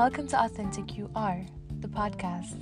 Welcome 0.00 0.28
to 0.28 0.42
Authentic 0.42 0.96
You 0.96 1.10
Are, 1.14 1.44
the 1.80 1.86
podcast. 1.86 2.56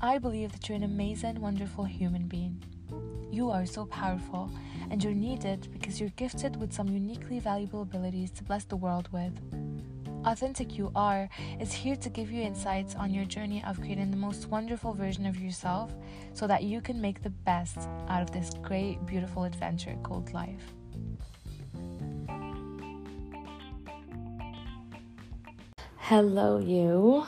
I 0.00 0.18
believe 0.18 0.52
that 0.52 0.68
you're 0.68 0.76
an 0.76 0.84
amazing, 0.84 1.40
wonderful 1.40 1.82
human 1.82 2.28
being. 2.28 2.62
You 3.32 3.50
are 3.50 3.66
so 3.66 3.86
powerful, 3.86 4.48
and 4.92 5.02
you're 5.02 5.12
needed 5.12 5.66
because 5.72 5.98
you're 5.98 6.10
gifted 6.10 6.54
with 6.54 6.72
some 6.72 6.86
uniquely 6.86 7.40
valuable 7.40 7.82
abilities 7.82 8.30
to 8.30 8.44
bless 8.44 8.62
the 8.62 8.76
world 8.76 9.08
with. 9.10 9.32
Authentic 10.24 10.78
You 10.78 10.92
Are 10.94 11.28
is 11.58 11.72
here 11.72 11.96
to 11.96 12.08
give 12.08 12.30
you 12.30 12.42
insights 12.42 12.94
on 12.94 13.12
your 13.12 13.24
journey 13.24 13.64
of 13.66 13.80
creating 13.80 14.12
the 14.12 14.16
most 14.16 14.46
wonderful 14.46 14.92
version 14.94 15.26
of 15.26 15.40
yourself 15.40 15.92
so 16.32 16.46
that 16.46 16.62
you 16.62 16.80
can 16.80 17.00
make 17.00 17.24
the 17.24 17.30
best 17.30 17.88
out 18.08 18.22
of 18.22 18.30
this 18.30 18.50
great, 18.62 19.04
beautiful 19.04 19.42
adventure 19.42 19.96
called 20.04 20.32
life. 20.32 20.74
Hello, 26.08 26.58
you. 26.58 27.24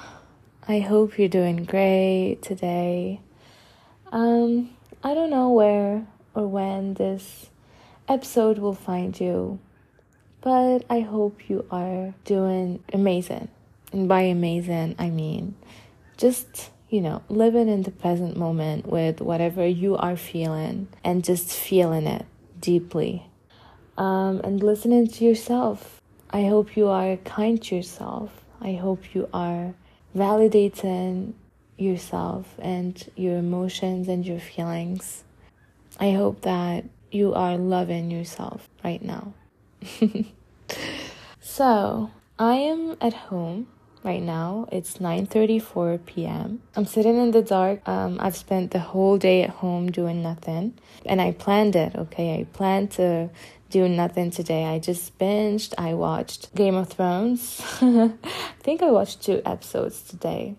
I 0.68 0.80
hope 0.80 1.18
you're 1.18 1.28
doing 1.30 1.64
great 1.64 2.40
today. 2.42 3.22
Um, 4.12 4.76
I 5.02 5.14
don't 5.14 5.30
know 5.30 5.50
where 5.50 6.06
or 6.34 6.46
when 6.46 6.92
this 6.92 7.48
episode 8.06 8.58
will 8.58 8.74
find 8.74 9.18
you, 9.18 9.60
but 10.42 10.84
I 10.90 11.00
hope 11.00 11.48
you 11.48 11.64
are 11.70 12.12
doing 12.26 12.84
amazing. 12.92 13.48
And 13.94 14.10
by 14.10 14.20
amazing, 14.20 14.96
I 14.98 15.08
mean 15.08 15.54
just, 16.18 16.68
you 16.90 17.00
know, 17.00 17.22
living 17.30 17.70
in 17.70 17.84
the 17.84 17.90
present 17.90 18.36
moment 18.36 18.84
with 18.84 19.22
whatever 19.22 19.66
you 19.66 19.96
are 19.96 20.18
feeling 20.18 20.88
and 21.02 21.24
just 21.24 21.50
feeling 21.50 22.06
it 22.06 22.26
deeply. 22.60 23.26
Um, 23.96 24.42
and 24.44 24.62
listening 24.62 25.06
to 25.06 25.24
yourself. 25.24 26.02
I 26.28 26.44
hope 26.44 26.76
you 26.76 26.88
are 26.88 27.16
kind 27.16 27.62
to 27.62 27.76
yourself. 27.76 28.42
I 28.66 28.74
hope 28.74 29.14
you 29.14 29.28
are 29.32 29.74
validating 30.14 31.34
yourself 31.78 32.56
and 32.58 32.92
your 33.14 33.38
emotions 33.38 34.08
and 34.08 34.26
your 34.26 34.40
feelings. 34.40 35.22
I 36.00 36.10
hope 36.10 36.40
that 36.40 36.84
you 37.12 37.32
are 37.32 37.56
loving 37.56 38.10
yourself 38.10 38.68
right 38.82 39.00
now. 39.00 39.34
so, 41.40 42.10
I 42.40 42.54
am 42.54 42.96
at 43.00 43.14
home 43.14 43.68
right 44.02 44.22
now. 44.22 44.68
It's 44.72 44.98
9:34 44.98 46.04
p.m. 46.04 46.60
I'm 46.74 46.86
sitting 46.86 47.16
in 47.18 47.30
the 47.30 47.42
dark. 47.42 47.86
Um, 47.88 48.18
I've 48.20 48.36
spent 48.36 48.72
the 48.72 48.80
whole 48.80 49.16
day 49.16 49.44
at 49.44 49.50
home 49.50 49.92
doing 49.92 50.22
nothing, 50.22 50.74
and 51.04 51.20
I 51.20 51.30
planned 51.30 51.76
it. 51.76 51.94
Okay, 51.94 52.40
I 52.40 52.44
planned 52.52 52.90
to 52.92 53.30
do 53.70 53.88
nothing 53.88 54.30
today. 54.30 54.64
I 54.64 54.78
just 54.78 55.18
binged. 55.18 55.74
I 55.78 55.94
watched 55.94 56.54
Game 56.54 56.74
of 56.74 56.88
Thrones. 56.88 57.60
I 57.80 58.10
think 58.60 58.82
I 58.82 58.90
watched 58.90 59.22
two 59.22 59.42
episodes 59.44 60.02
today. 60.02 60.56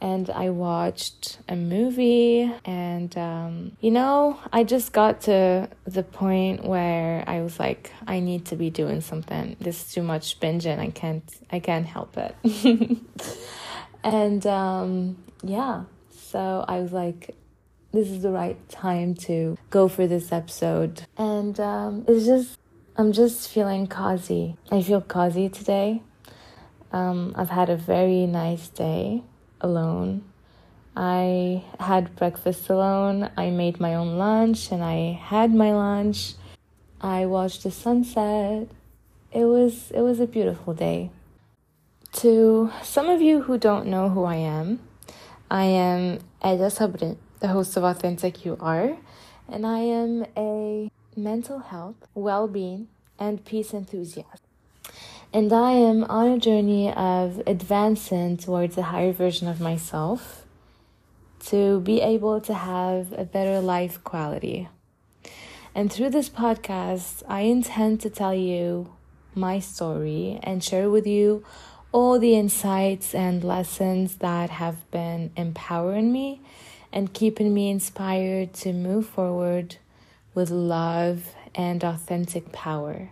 And 0.00 0.28
I 0.30 0.50
watched 0.50 1.38
a 1.48 1.54
movie, 1.54 2.52
and 2.64 3.16
um, 3.16 3.76
you 3.80 3.92
know, 3.92 4.36
I 4.52 4.64
just 4.64 4.92
got 4.92 5.20
to 5.22 5.68
the 5.84 6.02
point 6.02 6.64
where 6.64 7.22
I 7.28 7.40
was 7.40 7.60
like, 7.60 7.92
I 8.04 8.18
need 8.18 8.46
to 8.46 8.56
be 8.56 8.68
doing 8.68 9.00
something. 9.00 9.56
This 9.60 9.80
is 9.80 9.94
too 9.94 10.02
much 10.02 10.40
binging. 10.40 10.80
I 10.80 10.90
can't, 10.90 11.22
I 11.52 11.60
can't 11.60 11.86
help 11.86 12.16
it. 12.16 12.34
and 14.02 14.44
um, 14.44 15.18
yeah, 15.44 15.84
so 16.10 16.64
I 16.66 16.80
was 16.80 16.92
like, 16.92 17.36
this 17.92 18.08
is 18.08 18.22
the 18.22 18.30
right 18.30 18.56
time 18.70 19.14
to 19.14 19.58
go 19.70 19.86
for 19.86 20.06
this 20.06 20.32
episode. 20.32 21.02
And 21.16 21.60
um, 21.60 22.04
it's 22.08 22.24
just, 22.24 22.58
I'm 22.96 23.12
just 23.12 23.50
feeling 23.50 23.86
cozy. 23.86 24.56
I 24.70 24.82
feel 24.82 25.02
cozy 25.02 25.48
today. 25.50 26.02
Um, 26.90 27.34
I've 27.36 27.50
had 27.50 27.68
a 27.68 27.76
very 27.76 28.26
nice 28.26 28.68
day 28.68 29.22
alone. 29.60 30.24
I 30.96 31.64
had 31.80 32.16
breakfast 32.16 32.68
alone. 32.68 33.30
I 33.36 33.50
made 33.50 33.78
my 33.78 33.94
own 33.94 34.18
lunch 34.18 34.72
and 34.72 34.82
I 34.82 35.12
had 35.12 35.54
my 35.54 35.72
lunch. 35.72 36.34
I 37.00 37.26
watched 37.26 37.62
the 37.62 37.70
sunset. 37.70 38.68
It 39.32 39.44
was 39.44 39.90
it 39.90 40.00
was 40.00 40.20
a 40.20 40.26
beautiful 40.26 40.74
day. 40.74 41.10
To 42.16 42.70
some 42.82 43.08
of 43.08 43.22
you 43.22 43.40
who 43.40 43.56
don't 43.56 43.86
know 43.86 44.10
who 44.10 44.24
I 44.24 44.36
am, 44.36 44.80
I 45.50 45.64
am 45.64 46.18
Eda 46.44 46.68
Sabrin 46.68 47.16
the 47.42 47.48
host 47.48 47.76
of 47.76 47.82
Authentic 47.82 48.44
You 48.44 48.56
Are, 48.60 48.96
and 49.48 49.66
I 49.66 49.80
am 49.80 50.24
a 50.36 50.88
mental 51.16 51.58
health, 51.58 51.96
well 52.14 52.46
being, 52.46 52.86
and 53.18 53.44
peace 53.44 53.74
enthusiast. 53.74 54.44
And 55.32 55.52
I 55.52 55.72
am 55.72 56.04
on 56.04 56.28
a 56.28 56.38
journey 56.38 56.92
of 56.92 57.42
advancing 57.44 58.36
towards 58.36 58.78
a 58.78 58.82
higher 58.82 59.12
version 59.12 59.48
of 59.48 59.60
myself 59.60 60.46
to 61.46 61.80
be 61.80 62.00
able 62.00 62.40
to 62.42 62.54
have 62.54 63.12
a 63.12 63.24
better 63.24 63.60
life 63.60 64.04
quality. 64.04 64.68
And 65.74 65.92
through 65.92 66.10
this 66.10 66.30
podcast, 66.30 67.24
I 67.28 67.40
intend 67.40 68.02
to 68.02 68.10
tell 68.10 68.34
you 68.34 68.92
my 69.34 69.58
story 69.58 70.38
and 70.44 70.62
share 70.62 70.88
with 70.88 71.08
you 71.08 71.44
all 71.90 72.20
the 72.20 72.36
insights 72.36 73.16
and 73.16 73.42
lessons 73.42 74.18
that 74.18 74.50
have 74.50 74.88
been 74.92 75.32
empowering 75.36 76.12
me 76.12 76.40
and 76.92 77.12
keeping 77.12 77.54
me 77.54 77.70
inspired 77.70 78.52
to 78.54 78.72
move 78.72 79.06
forward 79.06 79.76
with 80.34 80.50
love 80.50 81.34
and 81.54 81.82
authentic 81.84 82.52
power. 82.52 83.10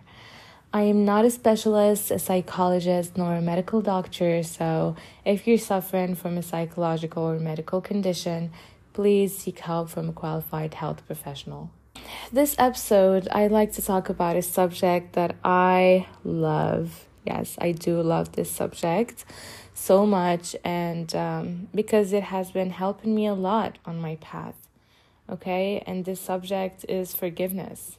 I 0.73 0.83
am 0.83 1.03
not 1.03 1.25
a 1.25 1.31
specialist, 1.31 2.11
a 2.11 2.19
psychologist, 2.19 3.17
nor 3.17 3.35
a 3.35 3.41
medical 3.41 3.81
doctor, 3.81 4.41
so 4.43 4.95
if 5.25 5.45
you're 5.45 5.57
suffering 5.57 6.15
from 6.15 6.37
a 6.37 6.43
psychological 6.43 7.23
or 7.23 7.39
medical 7.39 7.81
condition, 7.81 8.51
please 8.93 9.37
seek 9.37 9.59
help 9.59 9.89
from 9.89 10.09
a 10.09 10.13
qualified 10.13 10.75
health 10.75 11.05
professional. 11.05 11.71
This 12.31 12.55
episode, 12.57 13.27
I'd 13.31 13.51
like 13.51 13.73
to 13.73 13.81
talk 13.81 14.07
about 14.07 14.37
a 14.37 14.41
subject 14.41 15.13
that 15.13 15.35
I 15.43 16.07
love. 16.23 17.05
Yes, 17.25 17.57
I 17.59 17.73
do 17.73 18.01
love 18.01 18.31
this 18.31 18.49
subject 18.49 19.25
so 19.81 20.05
much 20.05 20.55
and 20.63 21.15
um, 21.15 21.67
because 21.73 22.13
it 22.13 22.23
has 22.23 22.51
been 22.51 22.69
helping 22.69 23.15
me 23.15 23.25
a 23.25 23.33
lot 23.33 23.79
on 23.83 23.99
my 23.99 24.15
path. 24.17 24.55
Okay, 25.29 25.81
and 25.87 26.05
this 26.05 26.19
subject 26.19 26.85
is 26.87 27.15
forgiveness. 27.15 27.97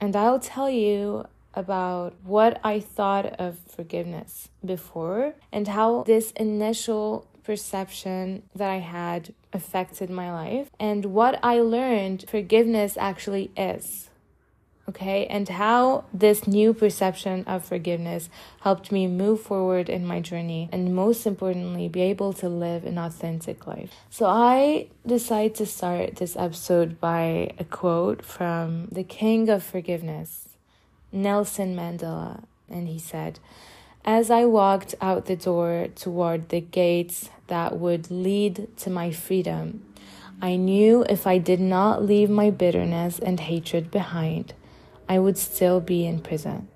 And 0.00 0.16
I'll 0.16 0.40
tell 0.40 0.68
you 0.68 1.26
about 1.54 2.14
what 2.24 2.60
I 2.64 2.80
thought 2.80 3.26
of 3.38 3.58
forgiveness 3.68 4.48
before 4.64 5.34
and 5.52 5.68
how 5.68 6.02
this 6.04 6.32
initial 6.32 7.28
perception 7.44 8.42
that 8.54 8.70
I 8.70 8.78
had 8.78 9.34
affected 9.52 10.08
my 10.08 10.32
life 10.32 10.70
and 10.80 11.06
what 11.06 11.38
I 11.42 11.60
learned 11.60 12.24
forgiveness 12.28 12.96
actually 12.96 13.50
is 13.56 14.08
okay, 14.88 15.26
and 15.26 15.48
how 15.48 16.04
this 16.12 16.46
new 16.46 16.74
perception 16.74 17.44
of 17.44 17.64
forgiveness 17.64 18.28
helped 18.60 18.90
me 18.90 19.06
move 19.06 19.40
forward 19.40 19.88
in 19.88 20.06
my 20.06 20.20
journey 20.20 20.68
and 20.72 20.94
most 20.94 21.26
importantly, 21.26 21.88
be 21.88 22.02
able 22.02 22.32
to 22.32 22.48
live 22.48 22.84
an 22.84 22.98
authentic 22.98 23.66
life. 23.66 23.90
So, 24.10 24.26
I 24.26 24.88
decided 25.06 25.54
to 25.56 25.66
start 25.66 26.16
this 26.16 26.36
episode 26.36 27.00
by 27.00 27.52
a 27.58 27.64
quote 27.64 28.24
from 28.24 28.88
the 28.90 29.04
King 29.04 29.48
of 29.48 29.62
Forgiveness, 29.62 30.48
Nelson 31.12 31.76
Mandela, 31.76 32.44
and 32.68 32.88
he 32.88 32.98
said, 32.98 33.38
as 34.04 34.32
I 34.32 34.46
walked 34.46 34.96
out 35.00 35.26
the 35.26 35.36
door 35.36 35.86
toward 35.94 36.48
the 36.48 36.60
gates 36.60 37.30
that 37.46 37.78
would 37.78 38.10
lead 38.10 38.66
to 38.78 38.90
my 38.90 39.12
freedom, 39.12 39.84
I 40.40 40.56
knew 40.56 41.04
if 41.08 41.24
I 41.24 41.38
did 41.38 41.60
not 41.60 42.02
leave 42.02 42.28
my 42.28 42.50
bitterness 42.50 43.20
and 43.20 43.38
hatred 43.38 43.92
behind, 43.92 44.54
I 45.08 45.18
would 45.18 45.38
still 45.38 45.80
be 45.80 46.06
in 46.06 46.20
prison. 46.20 46.68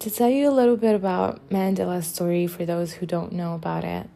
To 0.00 0.10
tell 0.10 0.28
you 0.28 0.48
a 0.48 0.50
little 0.50 0.76
bit 0.76 0.94
about 0.94 1.48
Mandela's 1.48 2.06
story 2.06 2.46
for 2.46 2.64
those 2.64 2.94
who 2.94 3.06
don't 3.06 3.32
know 3.32 3.54
about 3.54 3.84
it, 3.84 4.08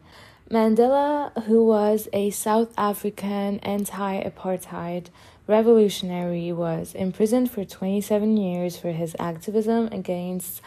Mandela, 0.51 1.45
who 1.45 1.67
was 1.67 2.09
a 2.13 2.31
South 2.31 2.73
African 2.79 3.59
anti 3.61 4.23
apartheid 4.23 5.07
revolutionary, 5.47 6.53
was 6.53 6.95
imprisoned 6.95 7.51
for 7.51 7.65
27 7.65 8.37
years 8.37 8.77
for 8.77 8.93
his 8.93 9.17
activism 9.19 9.89
against 9.91 10.61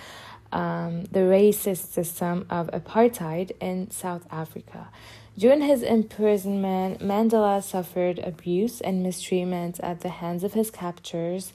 um, 0.52 1.06
the 1.06 1.22
racist 1.22 1.92
system 1.92 2.46
of 2.50 2.68
apartheid 2.72 3.52
in 3.62 3.90
South 3.90 4.28
Africa. 4.32 4.90
During 5.38 5.62
his 5.62 5.82
imprisonment, 5.84 7.00
Mandela 7.00 7.64
suffered 7.64 8.20
abuse 8.20 8.82
and 8.82 9.02
mistreatment 9.02 9.80
at 9.80 10.02
the 10.02 10.10
hands 10.10 10.44
of 10.44 10.54
his 10.54 10.70
captors 10.70 11.54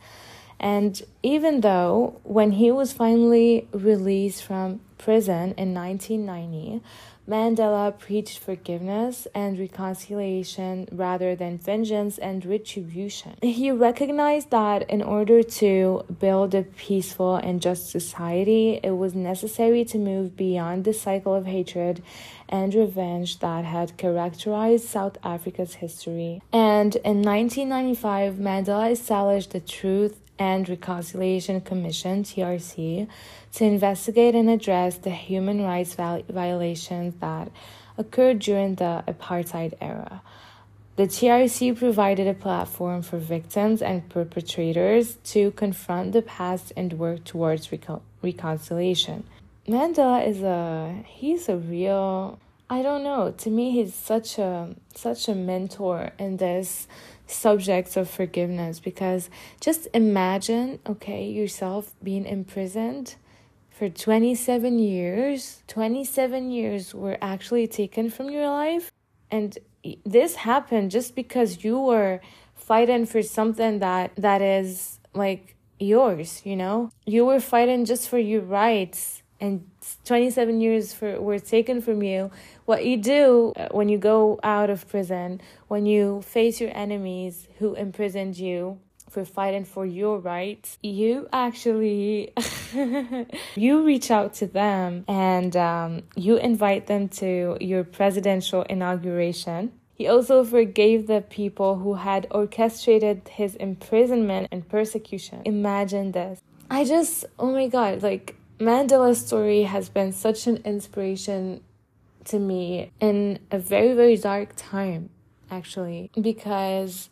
and 0.60 1.02
even 1.22 1.60
though 1.60 2.20
when 2.22 2.52
he 2.52 2.70
was 2.70 2.92
finally 2.92 3.68
released 3.72 4.44
from 4.44 4.80
prison 4.98 5.54
in 5.56 5.74
1990, 5.74 6.80
Mandela 7.26 7.98
preached 7.98 8.38
forgiveness 8.38 9.26
and 9.34 9.58
reconciliation 9.58 10.86
rather 10.92 11.34
than 11.34 11.56
vengeance 11.56 12.18
and 12.18 12.44
retribution. 12.44 13.36
He 13.40 13.70
recognized 13.70 14.50
that 14.50 14.88
in 14.90 15.00
order 15.02 15.42
to 15.42 16.04
build 16.20 16.54
a 16.54 16.64
peaceful 16.64 17.36
and 17.36 17.62
just 17.62 17.88
society, 17.88 18.78
it 18.82 18.98
was 18.98 19.14
necessary 19.14 19.86
to 19.86 19.98
move 19.98 20.36
beyond 20.36 20.84
the 20.84 20.92
cycle 20.92 21.34
of 21.34 21.46
hatred 21.46 22.02
and 22.46 22.74
revenge 22.74 23.38
that 23.38 23.64
had 23.64 23.96
characterized 23.96 24.86
South 24.86 25.16
Africa's 25.24 25.74
history. 25.74 26.42
And 26.52 26.94
in 26.96 27.22
1995, 27.22 28.34
Mandela 28.34 28.90
established 28.90 29.52
the 29.52 29.60
Truth 29.60 30.20
and 30.38 30.68
Reconciliation 30.68 31.60
Commission, 31.60 32.24
TRC, 32.24 33.08
to 33.52 33.64
investigate 33.64 34.34
and 34.34 34.50
address 34.50 34.98
the 34.98 35.10
human 35.10 35.62
rights 35.62 35.94
violations 35.94 37.14
that 37.20 37.50
occurred 37.96 38.40
during 38.40 38.74
the 38.76 39.04
apartheid 39.06 39.74
era. 39.80 40.22
The 40.96 41.04
TRC 41.04 41.76
provided 41.76 42.28
a 42.28 42.34
platform 42.34 43.02
for 43.02 43.18
victims 43.18 43.82
and 43.82 44.08
perpetrators 44.08 45.16
to 45.24 45.50
confront 45.52 46.12
the 46.12 46.22
past 46.22 46.72
and 46.76 46.92
work 46.92 47.24
towards 47.24 47.72
recon- 47.72 48.00
reconciliation. 48.22 49.24
Mandela 49.66 50.24
is 50.26 50.42
a 50.42 51.02
he's 51.06 51.48
a 51.48 51.56
real 51.56 52.38
I 52.70 52.82
don't 52.82 53.02
know. 53.02 53.34
To 53.38 53.50
me 53.50 53.72
he's 53.72 53.92
such 53.92 54.38
a 54.38 54.76
such 54.94 55.28
a 55.28 55.34
mentor 55.34 56.12
in 56.18 56.36
this 56.36 56.86
subjects 57.26 57.96
of 57.96 58.08
forgiveness 58.10 58.80
because 58.80 59.30
just 59.60 59.88
imagine, 59.94 60.78
okay, 60.86 61.26
yourself 61.28 61.94
being 62.02 62.26
imprisoned 62.26 63.16
for 63.70 63.88
27 63.88 64.78
years. 64.78 65.62
27 65.68 66.50
years 66.50 66.94
were 66.94 67.18
actually 67.20 67.66
taken 67.66 68.10
from 68.10 68.30
your 68.30 68.48
life. 68.48 68.92
And 69.30 69.58
this 70.04 70.36
happened 70.36 70.90
just 70.90 71.14
because 71.14 71.64
you 71.64 71.78
were 71.78 72.20
fighting 72.54 73.04
for 73.06 73.22
something 73.22 73.80
that 73.80 74.12
that 74.16 74.40
is 74.40 74.98
like 75.12 75.56
yours, 75.78 76.40
you 76.44 76.56
know? 76.56 76.90
You 77.04 77.24
were 77.26 77.40
fighting 77.40 77.84
just 77.84 78.08
for 78.08 78.18
your 78.18 78.42
rights 78.42 79.22
and 79.40 79.68
27 80.04 80.60
years 80.60 80.92
for 80.92 81.20
were 81.20 81.38
taken 81.38 81.80
from 81.80 82.02
you 82.02 82.30
what 82.64 82.84
you 82.84 82.96
do 82.96 83.52
uh, 83.56 83.68
when 83.70 83.88
you 83.88 83.98
go 83.98 84.38
out 84.42 84.70
of 84.70 84.86
prison 84.88 85.40
when 85.68 85.86
you 85.86 86.22
face 86.22 86.60
your 86.60 86.70
enemies 86.74 87.48
who 87.58 87.74
imprisoned 87.74 88.36
you 88.38 88.78
for 89.10 89.24
fighting 89.24 89.64
for 89.64 89.86
your 89.86 90.18
rights 90.18 90.78
you 90.82 91.28
actually 91.32 92.32
you 93.54 93.84
reach 93.84 94.10
out 94.10 94.34
to 94.34 94.46
them 94.46 95.04
and 95.06 95.56
um, 95.56 96.02
you 96.16 96.36
invite 96.36 96.86
them 96.86 97.08
to 97.08 97.56
your 97.60 97.84
presidential 97.84 98.62
inauguration. 98.62 99.72
He 99.94 100.08
also 100.08 100.42
forgave 100.42 101.06
the 101.06 101.20
people 101.20 101.76
who 101.76 101.94
had 101.94 102.26
orchestrated 102.30 103.28
his 103.28 103.54
imprisonment 103.56 104.48
and 104.50 104.68
persecution. 104.68 105.42
Imagine 105.44 106.12
this. 106.12 106.40
I 106.70 106.84
just 106.84 107.24
oh 107.38 107.52
my 107.52 107.68
god 107.68 108.02
like 108.02 108.34
Mandela's 108.58 109.24
story 109.26 109.62
has 109.64 109.88
been 109.88 110.12
such 110.12 110.46
an 110.46 110.58
inspiration 110.64 111.62
to 112.26 112.38
me 112.38 112.92
in 113.00 113.38
a 113.50 113.58
very, 113.58 113.94
very 113.94 114.16
dark 114.16 114.52
time, 114.56 115.10
actually, 115.50 116.10
because 116.20 117.10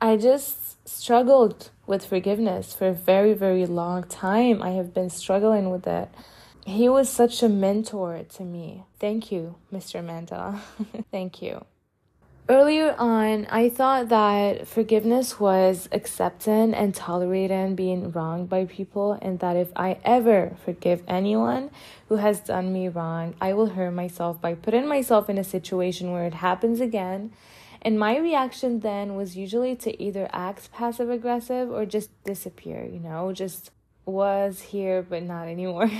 I 0.00 0.16
just 0.16 0.86
struggled 0.88 1.70
with 1.86 2.04
forgiveness 2.04 2.74
for 2.74 2.88
a 2.88 2.92
very, 2.92 3.32
very 3.34 3.66
long 3.66 4.04
time. 4.04 4.62
I 4.62 4.70
have 4.70 4.94
been 4.94 5.10
struggling 5.10 5.70
with 5.70 5.86
it. 5.86 6.08
He 6.66 6.88
was 6.88 7.08
such 7.08 7.42
a 7.42 7.48
mentor 7.48 8.24
to 8.34 8.42
me. 8.42 8.84
Thank 9.00 9.32
you, 9.32 9.56
Mr. 9.72 10.04
Mandela. 10.04 10.60
Thank 11.10 11.40
you. 11.40 11.64
Earlier 12.50 12.94
on, 12.96 13.46
I 13.50 13.68
thought 13.68 14.08
that 14.08 14.66
forgiveness 14.66 15.38
was 15.38 15.86
accepting 15.92 16.72
and 16.72 16.94
tolerating 16.94 17.74
being 17.74 18.10
wronged 18.10 18.48
by 18.48 18.64
people, 18.64 19.18
and 19.20 19.38
that 19.40 19.54
if 19.54 19.70
I 19.76 19.98
ever 20.02 20.56
forgive 20.64 21.02
anyone 21.06 21.70
who 22.08 22.16
has 22.16 22.40
done 22.40 22.72
me 22.72 22.88
wrong, 22.88 23.34
I 23.38 23.52
will 23.52 23.66
hurt 23.66 23.90
myself 23.90 24.40
by 24.40 24.54
putting 24.54 24.88
myself 24.88 25.28
in 25.28 25.36
a 25.36 25.44
situation 25.44 26.10
where 26.10 26.24
it 26.24 26.32
happens 26.32 26.80
again. 26.80 27.32
And 27.82 27.98
my 27.98 28.16
reaction 28.16 28.80
then 28.80 29.14
was 29.14 29.36
usually 29.36 29.76
to 29.76 30.02
either 30.02 30.26
act 30.32 30.72
passive 30.72 31.10
aggressive 31.10 31.70
or 31.70 31.84
just 31.84 32.08
disappear, 32.24 32.82
you 32.82 32.98
know, 32.98 33.30
just 33.34 33.72
was 34.08 34.60
here 34.60 35.02
but 35.02 35.22
not 35.22 35.48
anymore. 35.48 35.90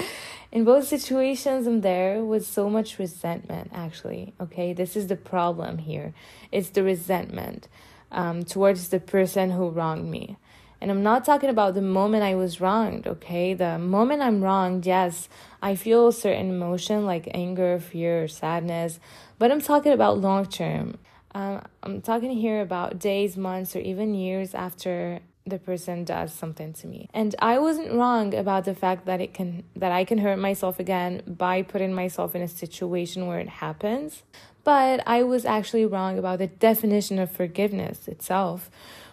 in 0.52 0.64
both 0.64 0.86
situations, 0.88 1.66
I'm 1.66 1.82
there 1.82 2.24
with 2.24 2.46
so 2.46 2.70
much 2.70 2.98
resentment, 2.98 3.70
actually. 3.74 4.34
Okay, 4.40 4.72
this 4.72 4.96
is 4.96 5.08
the 5.08 5.16
problem 5.16 5.78
here. 5.78 6.14
It's 6.50 6.70
the 6.70 6.82
resentment 6.82 7.68
um, 8.10 8.44
towards 8.44 8.88
the 8.88 9.00
person 9.00 9.50
who 9.50 9.68
wronged 9.68 10.10
me. 10.10 10.36
And 10.80 10.90
I'm 10.90 11.02
not 11.02 11.24
talking 11.24 11.50
about 11.50 11.74
the 11.74 11.82
moment 11.82 12.22
I 12.22 12.36
was 12.36 12.60
wronged, 12.60 13.06
okay? 13.06 13.52
The 13.52 13.78
moment 13.78 14.22
I'm 14.22 14.42
wronged, 14.42 14.86
yes, 14.86 15.28
I 15.60 15.74
feel 15.74 16.08
a 16.08 16.12
certain 16.12 16.50
emotion 16.50 17.04
like 17.04 17.28
anger, 17.34 17.80
fear, 17.80 18.24
or 18.24 18.28
sadness, 18.28 19.00
but 19.38 19.50
I'm 19.50 19.60
talking 19.60 19.92
about 19.92 20.20
long 20.20 20.46
term. 20.46 20.98
Um, 21.34 21.62
I'm 21.82 22.00
talking 22.00 22.30
here 22.30 22.62
about 22.62 22.98
days, 22.98 23.36
months, 23.36 23.74
or 23.74 23.80
even 23.80 24.14
years 24.14 24.54
after 24.54 25.20
the 25.48 25.58
person 25.58 26.04
does 26.04 26.32
something 26.32 26.72
to 26.74 26.86
me. 26.86 27.08
And 27.12 27.34
I 27.38 27.58
wasn't 27.58 27.92
wrong 27.92 28.34
about 28.34 28.64
the 28.64 28.74
fact 28.74 29.06
that 29.06 29.20
it 29.20 29.34
can 29.34 29.64
that 29.76 29.92
I 29.92 30.04
can 30.04 30.18
hurt 30.18 30.38
myself 30.38 30.78
again 30.78 31.22
by 31.26 31.62
putting 31.62 31.92
myself 31.94 32.34
in 32.34 32.42
a 32.42 32.48
situation 32.48 33.26
where 33.26 33.40
it 33.40 33.48
happens. 33.48 34.22
But 34.64 35.02
I 35.06 35.22
was 35.22 35.44
actually 35.44 35.86
wrong 35.86 36.18
about 36.18 36.38
the 36.38 36.46
definition 36.46 37.18
of 37.18 37.30
forgiveness 37.30 38.08
itself. 38.08 38.70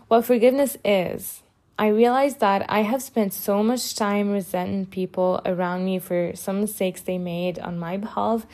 What 0.07 0.25
forgiveness 0.25 0.77
is. 0.83 1.41
I 1.77 1.87
realized 1.87 2.39
that 2.39 2.65
I 2.69 2.83
have 2.83 3.01
spent 3.01 3.33
so 3.33 3.61
much 3.61 3.95
time 3.95 4.31
resenting 4.31 4.85
people 4.85 5.41
around 5.45 5.83
me 5.83 5.99
for 5.99 6.31
some 6.33 6.61
mistakes 6.61 7.01
they 7.01 7.17
made 7.17 7.59
on 7.59 7.77
my 7.77 7.97
behalf, 7.97 8.45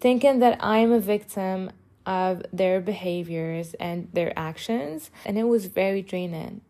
thinking 0.00 0.38
that 0.38 0.56
I'm 0.64 0.90
a 0.90 1.00
victim 1.00 1.72
of 2.06 2.42
their 2.52 2.80
behaviors 2.80 3.74
and 3.74 4.08
their 4.14 4.32
actions, 4.36 5.10
and 5.26 5.38
it 5.38 5.44
was 5.44 5.66
very 5.66 6.00
draining 6.00 6.62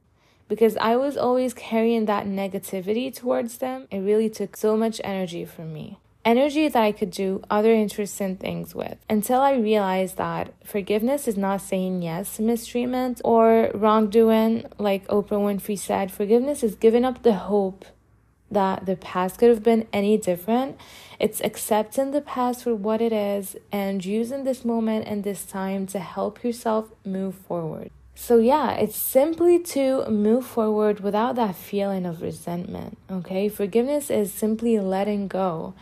because 0.51 0.77
I 0.79 0.97
was 0.97 1.17
always 1.17 1.55
carrying 1.55 2.07
that 2.07 2.27
negativity 2.27 3.15
towards 3.15 3.59
them. 3.59 3.87
It 3.89 4.01
really 4.01 4.29
took 4.29 4.57
so 4.57 4.77
much 4.77 5.01
energy 5.05 5.45
from 5.45 5.73
me. 5.73 5.99
Energy 6.25 6.67
that 6.67 6.83
I 6.83 6.91
could 6.91 7.13
do 7.13 7.41
other 7.49 7.73
interesting 7.73 8.37
things 8.37 8.75
with 8.75 8.99
until 9.09 9.41
I 9.41 9.53
realized 9.53 10.17
that 10.17 10.53
forgiveness 10.65 11.29
is 11.29 11.37
not 11.37 11.61
saying 11.61 12.03
yes 12.03 12.37
to 12.37 12.43
mistreatment 12.43 13.21
or 13.25 13.71
wrongdoing. 13.75 14.67
Like 14.77 15.07
Oprah 15.07 15.39
Winfrey 15.39 15.79
said, 15.79 16.11
forgiveness 16.11 16.65
is 16.65 16.75
giving 16.75 17.05
up 17.05 17.23
the 17.23 17.35
hope 17.35 17.85
that 18.51 18.87
the 18.87 18.97
past 18.97 19.39
could 19.39 19.51
have 19.51 19.63
been 19.63 19.87
any 19.93 20.19
different. 20.19 20.77
It's 21.21 21.41
accepting 21.43 22.11
the 22.11 22.21
past 22.21 22.65
for 22.65 22.75
what 22.75 23.01
it 23.01 23.13
is 23.13 23.55
and 23.71 24.05
using 24.05 24.43
this 24.43 24.65
moment 24.65 25.07
and 25.07 25.23
this 25.23 25.45
time 25.45 25.87
to 25.87 26.01
help 26.01 26.43
yourself 26.43 26.91
move 27.05 27.37
forward. 27.37 27.93
So, 28.23 28.37
yeah, 28.37 28.73
it's 28.73 28.97
simply 28.97 29.59
to 29.75 30.07
move 30.11 30.45
forward 30.45 31.01
without 31.01 31.37
that 31.37 31.57
feeling 31.57 32.05
of 32.05 32.21
resentment. 32.21 32.99
Okay, 33.11 33.49
forgiveness 33.49 34.11
is 34.11 34.31
simply 34.31 34.79
letting 34.79 35.27
go, 35.27 35.73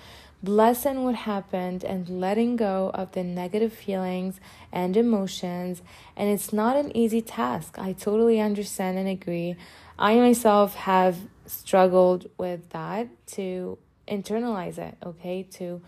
blessing 0.41 1.03
what 1.03 1.17
happened, 1.17 1.83
and 1.83 2.09
letting 2.09 2.55
go 2.55 2.93
of 2.95 3.11
the 3.11 3.25
negative 3.25 3.73
feelings 3.73 4.39
and 4.71 4.97
emotions. 4.97 5.83
And 6.17 6.31
it's 6.31 6.53
not 6.53 6.77
an 6.77 6.97
easy 6.97 7.21
task. 7.21 7.77
I 7.77 7.93
totally 7.93 8.41
understand 8.41 8.99
and 8.99 9.09
agree. 9.09 9.57
I 9.99 10.15
myself 10.15 10.77
have 10.77 11.19
struggled 11.45 12.31
with 12.39 12.71
that 12.71 13.09
to 13.33 13.79
internalize 14.07 14.79
it, 14.79 14.97
okay, 15.05 15.43
to 15.55 15.83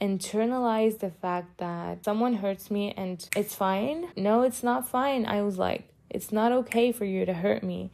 internalize 0.00 0.98
the 0.98 1.10
fact 1.10 1.58
that 1.58 2.04
someone 2.04 2.34
hurts 2.34 2.72
me 2.72 2.92
and 2.96 3.24
it's 3.36 3.54
fine. 3.54 4.08
No, 4.16 4.42
it's 4.42 4.64
not 4.64 4.88
fine. 4.88 5.24
I 5.26 5.42
was 5.42 5.58
like, 5.58 5.91
it's 6.12 6.30
not 6.30 6.52
okay 6.52 6.92
for 6.92 7.04
you 7.04 7.24
to 7.26 7.34
hurt 7.34 7.62
me. 7.62 7.90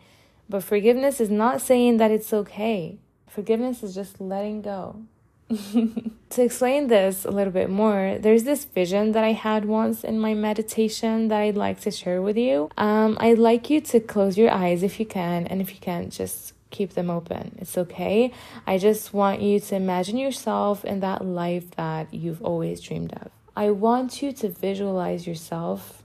But 0.49 0.65
forgiveness 0.65 1.21
is 1.21 1.31
not 1.31 1.61
saying 1.61 1.99
that 1.99 2.11
it's 2.11 2.33
okay. 2.33 2.99
Forgiveness 3.27 3.83
is 3.83 3.95
just 3.95 4.21
letting 4.21 4.63
go. 4.63 5.03
to 5.49 6.43
explain 6.43 6.89
this 6.89 7.25
a 7.25 7.31
little 7.31 7.53
bit 7.53 7.71
more, 7.71 8.19
there's 8.21 8.45
this 8.45 8.65
vision 8.67 9.13
that 9.13 9.25
I 9.25 9.33
had 9.33 9.65
once 9.65 10.05
in 10.05 10.21
my 10.21 10.35
meditation 10.35 11.29
that 11.29 11.41
I'd 11.41 11.57
like 11.57 11.81
to 11.81 11.91
share 11.91 12.21
with 12.21 12.37
you. 12.37 12.71
Um, 12.77 13.17
I'd 13.21 13.39
like 13.39 13.71
you 13.71 13.81
to 13.83 14.01
close 14.01 14.37
your 14.37 14.51
eyes 14.51 14.83
if 14.83 15.01
you 15.01 15.07
can, 15.07 15.47
and 15.47 15.63
if 15.63 15.73
you 15.73 15.81
can't, 15.81 16.13
just 16.13 16.53
keep 16.71 16.95
them 16.95 17.09
open. 17.09 17.57
It's 17.59 17.79
okay. 17.79 18.33
I 18.67 18.77
just 18.77 19.15
want 19.15 19.41
you 19.41 19.59
to 19.61 19.75
imagine 19.75 20.19
yourself 20.19 20.85
in 20.85 21.01
that 21.01 21.25
life 21.25 21.71
that 21.73 22.13
you've 22.13 22.43
always 22.43 22.81
dreamed 22.81 23.15
of. 23.15 23.31
I 23.57 23.71
want 23.71 24.23
you 24.23 24.33
to 24.33 24.49
visualize 24.51 25.27
yourself 25.27 25.98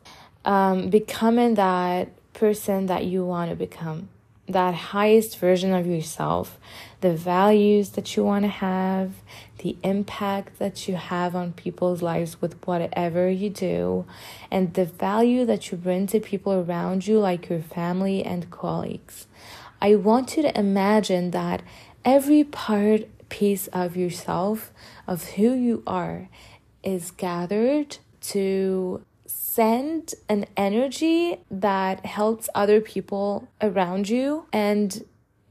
um, 0.46 0.90
becoming 0.90 1.56
that 1.56 2.10
person 2.34 2.88
that 2.88 3.06
you 3.06 3.26
want 3.26 3.50
to 3.50 3.56
become. 3.56 4.10
that 4.48 4.74
highest 4.74 5.40
version 5.40 5.74
of 5.74 5.88
yourself, 5.88 6.60
the 7.02 7.16
values 7.16 7.92
that 7.92 8.16
you 8.16 8.24
want 8.24 8.44
to 8.44 8.50
have, 8.50 9.12
the 9.60 9.78
impact 9.84 10.60
that 10.60 10.88
you 10.88 10.96
have 10.96 11.36
on 11.36 11.54
people's 11.54 12.02
lives 12.02 12.42
with 12.42 12.56
whatever 12.68 13.30
you 13.30 13.50
do, 13.50 14.06
and 14.52 14.74
the 14.74 14.86
value 14.86 15.46
that 15.46 15.72
you 15.72 15.78
bring 15.78 16.06
to 16.08 16.20
people 16.20 16.54
around 16.54 17.08
you, 17.08 17.20
like 17.20 17.48
your 17.50 17.62
family 17.62 18.24
and 18.24 18.52
colleagues. 18.52 19.28
I 19.82 19.96
want 19.96 20.36
you 20.36 20.44
to 20.44 20.60
imagine 20.60 21.32
that 21.32 21.62
every 22.04 22.44
part, 22.44 23.04
piece 23.30 23.68
of 23.68 23.96
yourself, 23.96 24.72
of 25.08 25.24
who 25.32 25.54
you 25.54 25.84
are, 25.88 26.30
is 26.84 27.12
gathered 27.12 27.98
to 28.22 29.04
send 29.54 30.16
an 30.28 30.46
energy 30.58 31.38
that 31.52 32.06
helps 32.06 32.50
other 32.56 32.82
people 32.82 33.48
around 33.62 34.10
you 34.10 34.46
and 34.52 35.06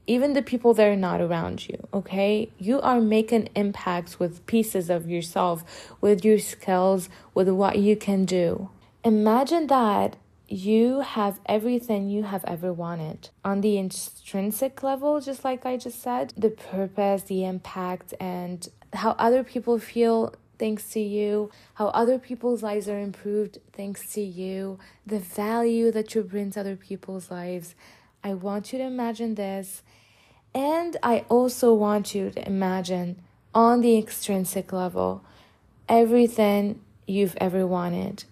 even 0.05 0.33
the 0.33 0.41
people 0.41 0.73
that 0.73 0.85
are 0.85 0.97
not 0.97 1.21
around 1.21 1.65
you, 1.69 1.77
okay? 1.93 2.51
You 2.57 2.81
are 2.81 2.99
making 2.99 3.47
impacts 3.55 4.19
with 4.19 4.45
pieces 4.45 4.89
of 4.89 5.09
yourself, 5.09 5.63
with 6.01 6.25
your 6.25 6.39
skills, 6.39 7.07
with 7.33 7.47
what 7.47 7.79
you 7.79 7.95
can 7.95 8.25
do. 8.25 8.69
Imagine 9.05 9.67
that 9.67 10.17
you 10.49 10.99
have 10.99 11.39
everything 11.45 12.09
you 12.09 12.23
have 12.23 12.43
ever 12.45 12.73
wanted 12.73 13.29
on 13.45 13.61
the 13.61 13.77
intrinsic 13.77 14.83
level, 14.83 15.21
just 15.21 15.45
like 15.45 15.65
I 15.65 15.77
just 15.77 16.01
said 16.01 16.33
the 16.35 16.49
purpose, 16.49 17.23
the 17.23 17.45
impact, 17.45 18.13
and 18.19 18.67
how 18.91 19.11
other 19.11 19.43
people 19.43 19.79
feel 19.79 20.33
thanks 20.57 20.89
to 20.91 20.99
you, 20.99 21.51
how 21.75 21.87
other 21.87 22.19
people's 22.19 22.63
lives 22.63 22.87
are 22.87 22.99
improved 22.99 23.59
thanks 23.71 24.13
to 24.13 24.21
you, 24.21 24.79
the 25.05 25.19
value 25.19 25.91
that 25.91 26.15
you 26.15 26.23
bring 26.23 26.51
to 26.51 26.61
other 26.61 26.75
people's 26.75 27.31
lives. 27.31 27.75
I 28.23 28.33
want 28.33 28.71
you 28.71 28.79
to 28.79 28.85
imagine 28.85 29.35
this. 29.35 29.83
And 30.55 30.97
I 31.01 31.25
also 31.29 31.73
want 31.73 32.13
you 32.13 32.29
to 32.29 32.47
imagine 32.47 33.21
on 33.53 33.81
the 33.81 33.97
extrinsic 33.97 34.71
level 34.71 35.23
everything 35.89 36.81
you've 37.07 37.35
ever 37.37 37.65
wanted. 37.65 38.23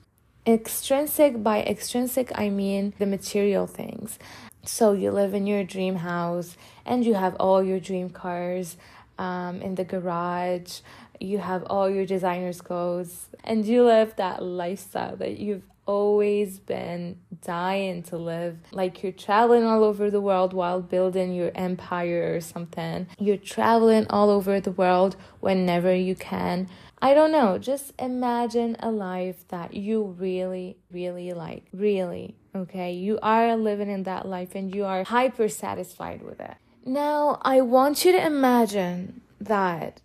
Extrinsic, 0.46 1.44
by 1.44 1.62
extrinsic, 1.64 2.32
I 2.36 2.50
mean 2.50 2.94
the 3.00 3.06
material 3.06 3.68
things. 3.68 4.18
So 4.64 4.94
you 4.94 5.12
live 5.12 5.34
in 5.34 5.48
your 5.48 5.64
dream 5.64 5.98
house 5.98 6.56
and 6.86 7.06
you 7.06 7.16
have 7.16 7.36
all 7.36 7.64
your 7.64 7.80
dream 7.80 8.10
cars 8.10 8.78
um, 9.18 9.62
in 9.62 9.76
the 9.76 9.84
garage 9.84 10.80
you 11.22 11.40
have 11.40 11.64
all 11.64 11.90
your 11.90 12.06
designer's 12.06 12.62
clothes 12.62 13.28
and 13.44 13.66
you 13.66 13.84
live 13.84 14.16
that 14.16 14.44
lifestyle 14.44 15.16
that 15.18 15.40
you've 15.40 15.64
always 15.86 16.60
been 16.60 17.18
dying 17.42 18.04
to 18.04 18.18
live. 18.18 18.58
Like 18.72 19.04
you're 19.04 19.12
traveling 19.12 19.66
all 19.66 19.84
over 19.84 20.10
the 20.10 20.22
world 20.22 20.54
while 20.54 20.82
building 20.82 21.34
your 21.34 21.52
empire 21.56 22.34
or 22.36 22.42
something. 22.42 23.08
You're 23.20 23.38
traveling 23.38 24.06
all 24.10 24.30
over 24.30 24.62
the 24.62 24.72
world 24.72 25.16
whenever 25.40 25.94
you 25.94 26.16
can. 26.16 26.70
I 27.02 27.16
don't 27.16 27.32
know, 27.32 27.58
just 27.58 27.94
imagine 27.98 28.78
a 28.80 28.92
life 28.92 29.48
that 29.48 29.74
you 29.74 30.16
really, 30.20 30.78
really 30.92 31.34
like. 31.34 31.66
Really, 31.74 32.36
okay? 32.56 32.94
You 32.94 33.18
are 33.24 33.58
living 33.58 33.90
in 33.90 34.04
that 34.04 34.28
life 34.28 34.54
and 34.54 34.74
you 34.74 34.86
are 34.86 35.04
hyper 35.04 35.50
satisfied 35.50 36.22
with 36.22 36.40
it. 36.40 36.56
Now, 36.86 37.40
I 37.42 37.62
want 37.62 38.06
you 38.06 38.12
to 38.12 38.24
imagine 38.24 39.22
that 39.40 40.02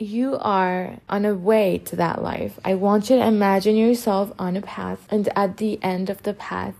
you 0.00 0.38
are 0.40 0.98
on 1.08 1.26
a 1.26 1.34
way 1.34 1.78
to 1.84 1.96
that 1.96 2.22
life. 2.22 2.58
I 2.64 2.74
want 2.74 3.10
you 3.10 3.16
to 3.16 3.26
imagine 3.26 3.76
yourself 3.76 4.32
on 4.38 4.56
a 4.56 4.62
path, 4.62 5.06
and 5.10 5.28
at 5.36 5.58
the 5.58 5.78
end 5.82 6.08
of 6.08 6.22
the 6.22 6.32
path, 6.32 6.74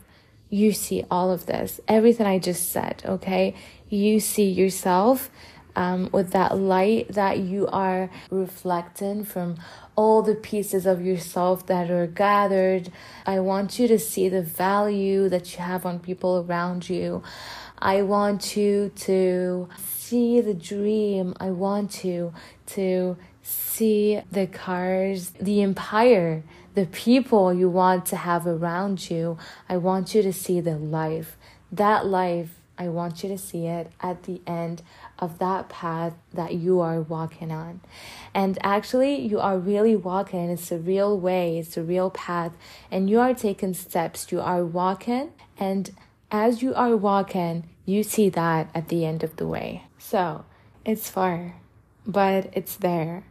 you 0.48 0.72
see 0.72 1.04
all 1.10 1.30
of 1.30 1.46
this, 1.46 1.80
everything 1.86 2.26
I 2.26 2.38
just 2.38 2.72
said, 2.72 3.02
okay? 3.04 3.54
You 3.88 4.20
see 4.20 4.50
yourself 4.50 5.30
um, 5.76 6.08
with 6.12 6.32
that 6.32 6.58
light 6.58 7.08
that 7.12 7.38
you 7.38 7.68
are 7.68 8.10
reflecting 8.30 9.24
from 9.24 9.56
all 9.94 10.22
the 10.22 10.34
pieces 10.34 10.86
of 10.86 11.04
yourself 11.04 11.66
that 11.66 11.90
are 11.90 12.06
gathered. 12.06 12.90
I 13.26 13.40
want 13.40 13.78
you 13.78 13.86
to 13.88 13.98
see 13.98 14.28
the 14.28 14.42
value 14.42 15.28
that 15.28 15.52
you 15.52 15.62
have 15.62 15.86
on 15.86 16.00
people 16.00 16.44
around 16.48 16.88
you. 16.88 17.22
I 17.78 18.02
want 18.02 18.56
you 18.56 18.90
to 18.96 19.68
see 20.10 20.40
the 20.40 20.54
dream. 20.54 21.34
I 21.38 21.50
want 21.50 22.04
you 22.04 22.34
to 22.66 23.16
see 23.42 24.20
the 24.32 24.48
cars, 24.48 25.30
the 25.40 25.62
empire, 25.62 26.42
the 26.74 26.86
people 26.86 27.54
you 27.54 27.68
want 27.70 28.06
to 28.06 28.16
have 28.16 28.44
around 28.44 29.08
you. 29.08 29.38
I 29.68 29.76
want 29.76 30.12
you 30.12 30.22
to 30.22 30.32
see 30.32 30.60
the 30.60 30.76
life. 30.76 31.36
That 31.70 32.06
life, 32.06 32.60
I 32.76 32.88
want 32.88 33.22
you 33.22 33.28
to 33.28 33.38
see 33.38 33.66
it 33.66 33.92
at 34.00 34.24
the 34.24 34.40
end 34.48 34.82
of 35.20 35.38
that 35.38 35.68
path 35.68 36.14
that 36.34 36.54
you 36.54 36.80
are 36.80 37.00
walking 37.00 37.52
on. 37.52 37.80
And 38.34 38.58
actually, 38.64 39.14
you 39.20 39.38
are 39.38 39.58
really 39.58 39.94
walking. 39.94 40.50
It's 40.50 40.72
a 40.72 40.78
real 40.78 41.16
way, 41.16 41.58
it's 41.58 41.76
a 41.76 41.84
real 41.84 42.10
path, 42.10 42.52
and 42.90 43.08
you 43.08 43.20
are 43.20 43.34
taking 43.34 43.74
steps. 43.74 44.32
You 44.32 44.40
are 44.40 44.64
walking, 44.64 45.30
and 45.56 45.92
as 46.32 46.62
you 46.62 46.74
are 46.74 46.96
walking, 46.96 47.68
you 47.86 48.02
see 48.02 48.28
that 48.30 48.70
at 48.74 48.88
the 48.88 49.04
end 49.04 49.22
of 49.22 49.36
the 49.36 49.46
way. 49.46 49.84
So 50.10 50.44
it's 50.84 51.08
far, 51.08 51.54
but 52.04 52.50
it's 52.52 52.74
there, 52.74 53.22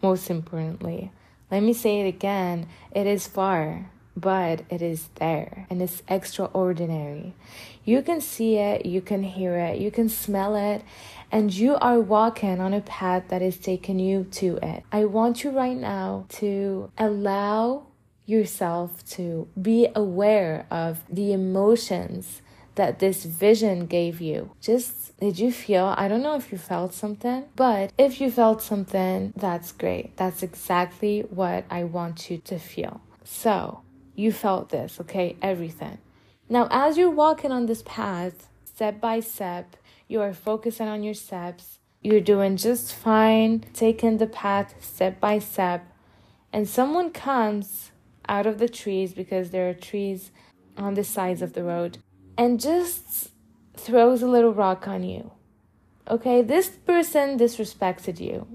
most 0.00 0.30
importantly. 0.30 1.10
Let 1.50 1.64
me 1.64 1.72
say 1.72 2.00
it 2.02 2.06
again 2.06 2.68
it 2.92 3.08
is 3.08 3.26
far, 3.26 3.90
but 4.16 4.62
it 4.70 4.80
is 4.80 5.08
there 5.16 5.66
and 5.68 5.82
it's 5.82 6.04
extraordinary. 6.06 7.34
You 7.84 8.02
can 8.02 8.20
see 8.20 8.54
it, 8.54 8.86
you 8.86 9.00
can 9.00 9.24
hear 9.24 9.56
it, 9.56 9.80
you 9.80 9.90
can 9.90 10.08
smell 10.08 10.54
it, 10.54 10.84
and 11.32 11.52
you 11.52 11.74
are 11.74 11.98
walking 11.98 12.60
on 12.60 12.72
a 12.72 12.82
path 12.82 13.24
that 13.30 13.42
is 13.42 13.56
taking 13.56 13.98
you 13.98 14.22
to 14.38 14.60
it. 14.62 14.84
I 14.92 15.06
want 15.06 15.42
you 15.42 15.50
right 15.50 15.76
now 15.76 16.26
to 16.38 16.92
allow 16.96 17.88
yourself 18.26 19.04
to 19.16 19.48
be 19.60 19.88
aware 19.92 20.68
of 20.70 21.00
the 21.10 21.32
emotions 21.32 22.42
that 22.78 23.00
this 23.00 23.24
vision 23.24 23.86
gave 23.86 24.20
you. 24.20 24.52
Just 24.60 25.18
did 25.18 25.38
you 25.38 25.50
feel? 25.50 25.94
I 25.98 26.06
don't 26.06 26.22
know 26.22 26.36
if 26.36 26.52
you 26.52 26.58
felt 26.58 26.94
something, 26.94 27.44
but 27.56 27.92
if 27.98 28.20
you 28.20 28.30
felt 28.30 28.62
something, 28.62 29.32
that's 29.36 29.72
great. 29.72 30.16
That's 30.16 30.44
exactly 30.44 31.22
what 31.22 31.64
I 31.68 31.82
want 31.84 32.30
you 32.30 32.38
to 32.38 32.58
feel. 32.58 33.00
So, 33.24 33.82
you 34.14 34.30
felt 34.30 34.70
this, 34.70 35.00
okay? 35.00 35.36
Everything. 35.42 35.98
Now, 36.48 36.68
as 36.70 36.96
you're 36.96 37.10
walking 37.10 37.50
on 37.50 37.66
this 37.66 37.82
path, 37.84 38.48
step 38.64 39.00
by 39.00 39.20
step, 39.20 39.76
you 40.06 40.20
are 40.20 40.32
focusing 40.32 40.86
on 40.86 41.02
your 41.02 41.14
steps. 41.14 41.80
You're 42.00 42.20
doing 42.20 42.56
just 42.56 42.94
fine, 42.94 43.64
taking 43.74 44.18
the 44.18 44.28
path 44.28 44.76
step 44.80 45.18
by 45.18 45.40
step. 45.40 45.84
And 46.52 46.68
someone 46.68 47.10
comes 47.10 47.90
out 48.28 48.46
of 48.46 48.58
the 48.58 48.68
trees 48.68 49.14
because 49.14 49.50
there 49.50 49.68
are 49.68 49.74
trees 49.74 50.30
on 50.76 50.94
the 50.94 51.02
sides 51.02 51.42
of 51.42 51.54
the 51.54 51.64
road 51.64 51.98
and 52.38 52.60
just 52.60 53.30
throws 53.76 54.22
a 54.22 54.28
little 54.28 54.54
rock 54.54 54.86
on 54.86 55.02
you. 55.02 55.32
Okay, 56.08 56.40
this 56.40 56.68
person 56.68 57.36
disrespected 57.36 58.20
you. 58.20 58.46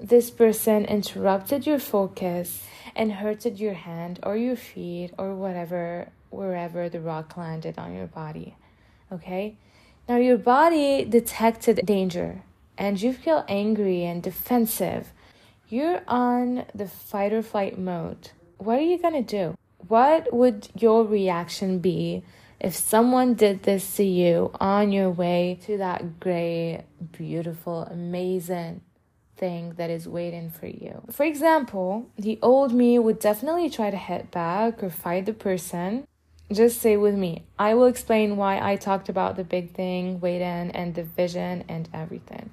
This 0.00 0.30
person 0.30 0.84
interrupted 0.84 1.66
your 1.66 1.78
focus 1.78 2.64
and 2.94 3.12
hurted 3.12 3.58
your 3.58 3.74
hand 3.74 4.20
or 4.22 4.36
your 4.36 4.56
feet 4.56 5.10
or 5.18 5.34
whatever, 5.34 6.08
wherever 6.30 6.88
the 6.88 7.00
rock 7.00 7.36
landed 7.36 7.78
on 7.78 7.94
your 7.94 8.06
body. 8.06 8.56
Okay, 9.12 9.56
now 10.08 10.16
your 10.16 10.38
body 10.38 11.04
detected 11.04 11.84
danger 11.84 12.42
and 12.78 13.00
you 13.02 13.12
feel 13.12 13.44
angry 13.48 14.04
and 14.04 14.22
defensive. 14.22 15.12
You're 15.68 16.02
on 16.08 16.64
the 16.74 16.86
fight 16.86 17.32
or 17.32 17.42
flight 17.42 17.78
mode. 17.78 18.30
What 18.58 18.78
are 18.78 18.82
you 18.82 18.98
gonna 18.98 19.22
do? 19.22 19.56
What 19.88 20.32
would 20.32 20.68
your 20.74 21.04
reaction 21.04 21.78
be 21.80 22.22
if 22.62 22.76
someone 22.76 23.34
did 23.34 23.64
this 23.64 23.96
to 23.96 24.04
you 24.04 24.52
on 24.60 24.92
your 24.92 25.10
way 25.10 25.58
to 25.66 25.76
that 25.78 26.20
great, 26.20 26.84
beautiful, 27.10 27.82
amazing 27.90 28.80
thing 29.36 29.74
that 29.78 29.90
is 29.90 30.06
waiting 30.06 30.48
for 30.48 30.68
you. 30.68 31.02
For 31.10 31.24
example, 31.24 32.08
the 32.16 32.38
old 32.40 32.72
me 32.72 33.00
would 33.00 33.18
definitely 33.18 33.68
try 33.68 33.90
to 33.90 33.96
hit 33.96 34.30
back 34.30 34.80
or 34.80 34.90
fight 34.90 35.26
the 35.26 35.32
person. 35.32 36.06
Just 36.52 36.80
say 36.80 36.96
with 36.96 37.16
me. 37.16 37.42
I 37.58 37.74
will 37.74 37.86
explain 37.86 38.36
why 38.36 38.60
I 38.60 38.76
talked 38.76 39.08
about 39.08 39.34
the 39.34 39.42
big 39.42 39.74
thing, 39.74 40.20
waiting, 40.20 40.70
and 40.70 40.94
the 40.94 41.02
vision 41.02 41.64
and 41.68 41.88
everything. 41.92 42.50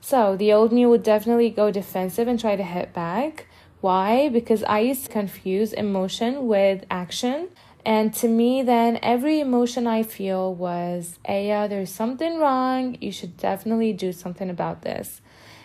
So, 0.00 0.36
the 0.36 0.52
old 0.52 0.72
me 0.72 0.86
would 0.86 1.04
definitely 1.04 1.50
go 1.50 1.70
defensive 1.70 2.26
and 2.26 2.40
try 2.40 2.56
to 2.56 2.64
hit 2.64 2.92
back. 2.92 3.46
Why? 3.80 4.28
Because 4.28 4.64
I 4.64 4.80
used 4.80 5.04
to 5.04 5.12
confuse 5.12 5.72
emotion 5.72 6.48
with 6.48 6.84
action. 6.90 7.50
And 7.84 8.14
to 8.14 8.28
me, 8.28 8.62
then 8.62 8.98
every 9.02 9.40
emotion 9.40 9.86
I 9.86 10.02
feel 10.04 10.54
was, 10.54 11.18
Aya, 11.28 11.68
there's 11.68 11.90
something 11.90 12.38
wrong. 12.38 12.96
You 13.00 13.10
should 13.10 13.36
definitely 13.36 13.92
do 13.92 14.12
something 14.12 14.48
about 14.48 14.82
this. 14.82 15.20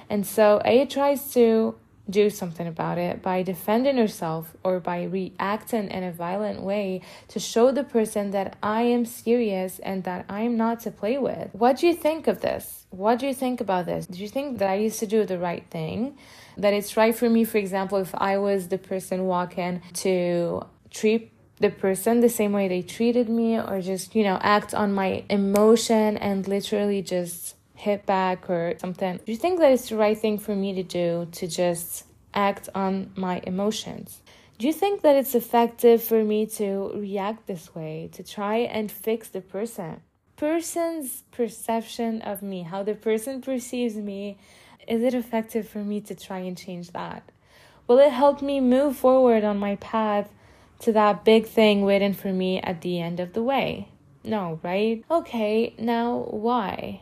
And 0.09 0.25
so 0.25 0.61
Aya 0.65 0.87
tries 0.87 1.33
to 1.33 1.75
do 2.09 2.29
something 2.29 2.67
about 2.67 2.97
it 2.97 3.21
by 3.21 3.43
defending 3.43 3.97
herself 3.97 4.55
or 4.63 4.79
by 4.79 5.03
reacting 5.03 5.89
in 5.89 6.03
a 6.03 6.11
violent 6.11 6.61
way 6.61 7.01
to 7.27 7.39
show 7.39 7.71
the 7.71 7.83
person 7.83 8.31
that 8.31 8.55
I 8.63 8.83
am 8.83 9.05
serious 9.05 9.79
and 9.79 10.03
that 10.05 10.25
I 10.29 10.41
am 10.41 10.57
not 10.57 10.79
to 10.81 10.91
play 10.91 11.17
with. 11.17 11.49
What 11.53 11.77
do 11.77 11.87
you 11.87 11.93
think 11.93 12.27
of 12.27 12.41
this? 12.41 12.85
What 12.89 13.19
do 13.19 13.27
you 13.27 13.33
think 13.33 13.59
about 13.59 13.85
this? 13.85 14.05
Do 14.05 14.19
you 14.19 14.29
think 14.29 14.59
that 14.59 14.69
I 14.69 14.75
used 14.75 14.99
to 14.99 15.07
do 15.07 15.25
the 15.25 15.37
right 15.37 15.65
thing? 15.69 16.17
That 16.57 16.73
it's 16.73 16.95
right 16.95 17.15
for 17.15 17.29
me, 17.29 17.43
for 17.43 17.57
example, 17.57 17.97
if 17.99 18.15
I 18.15 18.37
was 18.37 18.69
the 18.69 18.77
person 18.77 19.25
walking 19.25 19.81
to 19.95 20.65
treat 20.89 21.31
the 21.59 21.69
person 21.69 22.21
the 22.21 22.29
same 22.29 22.53
way 22.53 22.67
they 22.67 22.81
treated 22.81 23.29
me 23.29 23.57
or 23.57 23.81
just, 23.81 24.15
you 24.15 24.23
know, 24.23 24.37
act 24.41 24.73
on 24.73 24.93
my 24.93 25.23
emotion 25.29 26.17
and 26.17 26.47
literally 26.47 27.01
just 27.01 27.55
hit 27.73 28.05
back 28.05 28.49
or 28.49 28.75
something. 28.79 29.19
Do 29.25 29.31
you 29.31 29.37
think 29.37 29.59
that 29.59 29.71
it's 29.71 29.89
the 29.89 29.97
right 29.97 30.17
thing 30.17 30.37
for 30.37 30.55
me 30.55 30.73
to 30.75 30.83
do 30.83 31.27
to 31.31 31.47
just 31.47 32.05
act 32.33 32.69
on 32.75 33.11
my 33.15 33.41
emotions? 33.45 34.21
Do 34.57 34.65
you 34.65 34.73
think 34.73 35.01
that 35.01 35.15
it's 35.15 35.35
effective 35.35 36.03
for 36.03 36.23
me 36.23 36.47
to 36.57 36.91
react 36.95 37.45
this 37.45 37.75
way, 37.75 38.09
to 38.13 38.23
try 38.23 38.57
and 38.57 38.91
fix 38.91 39.29
the 39.29 39.41
person? 39.41 40.01
Person's 40.35 41.23
perception 41.31 42.21
of 42.23 42.41
me, 42.41 42.63
how 42.63 42.83
the 42.83 42.95
person 42.95 43.41
perceives 43.41 43.95
me, 43.95 44.37
is 44.87 45.03
it 45.03 45.13
effective 45.13 45.67
for 45.67 45.79
me 45.79 46.01
to 46.01 46.15
try 46.15 46.39
and 46.39 46.57
change 46.57 46.91
that? 46.91 47.31
Will 47.87 47.99
it 47.99 48.11
help 48.11 48.41
me 48.41 48.59
move 48.59 48.97
forward 48.97 49.43
on 49.43 49.59
my 49.59 49.75
path 49.75 50.29
to 50.79 50.91
that 50.93 51.23
big 51.23 51.45
thing 51.45 51.83
waiting 51.83 52.13
for 52.13 52.31
me 52.33 52.59
at 52.61 52.81
the 52.81 52.99
end 52.99 53.19
of 53.19 53.33
the 53.33 53.43
way? 53.43 53.89
No, 54.23 54.59
right? 54.63 55.03
Okay, 55.09 55.73
now 55.77 56.27
why? 56.29 57.01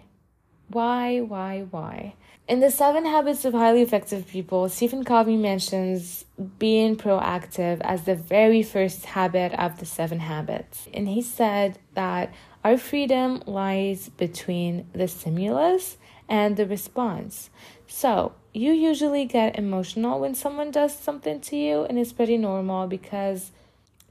Why, 0.69 1.21
why, 1.21 1.65
why? 1.69 2.15
In 2.47 2.59
the 2.59 2.69
seven 2.69 3.05
habits 3.05 3.43
of 3.43 3.53
highly 3.53 3.81
effective 3.81 4.27
people, 4.27 4.69
Stephen 4.69 5.03
Covey 5.03 5.35
mentions 5.35 6.25
being 6.59 6.95
proactive 6.95 7.81
as 7.81 8.03
the 8.03 8.13
very 8.15 8.61
first 8.61 9.05
habit 9.05 9.51
of 9.53 9.79
the 9.79 9.85
seven 9.85 10.19
habits. 10.19 10.87
And 10.93 11.07
he 11.07 11.23
said 11.23 11.79
that 11.95 12.31
our 12.63 12.77
freedom 12.77 13.41
lies 13.47 14.09
between 14.09 14.87
the 14.93 15.07
stimulus 15.07 15.97
and 16.29 16.55
the 16.55 16.67
response. 16.67 17.49
So, 17.87 18.33
you 18.53 18.71
usually 18.71 19.25
get 19.25 19.57
emotional 19.57 20.19
when 20.19 20.35
someone 20.35 20.71
does 20.71 20.97
something 20.97 21.41
to 21.41 21.55
you, 21.55 21.83
and 21.83 21.99
it's 21.99 22.13
pretty 22.13 22.37
normal 22.37 22.87
because 22.87 23.51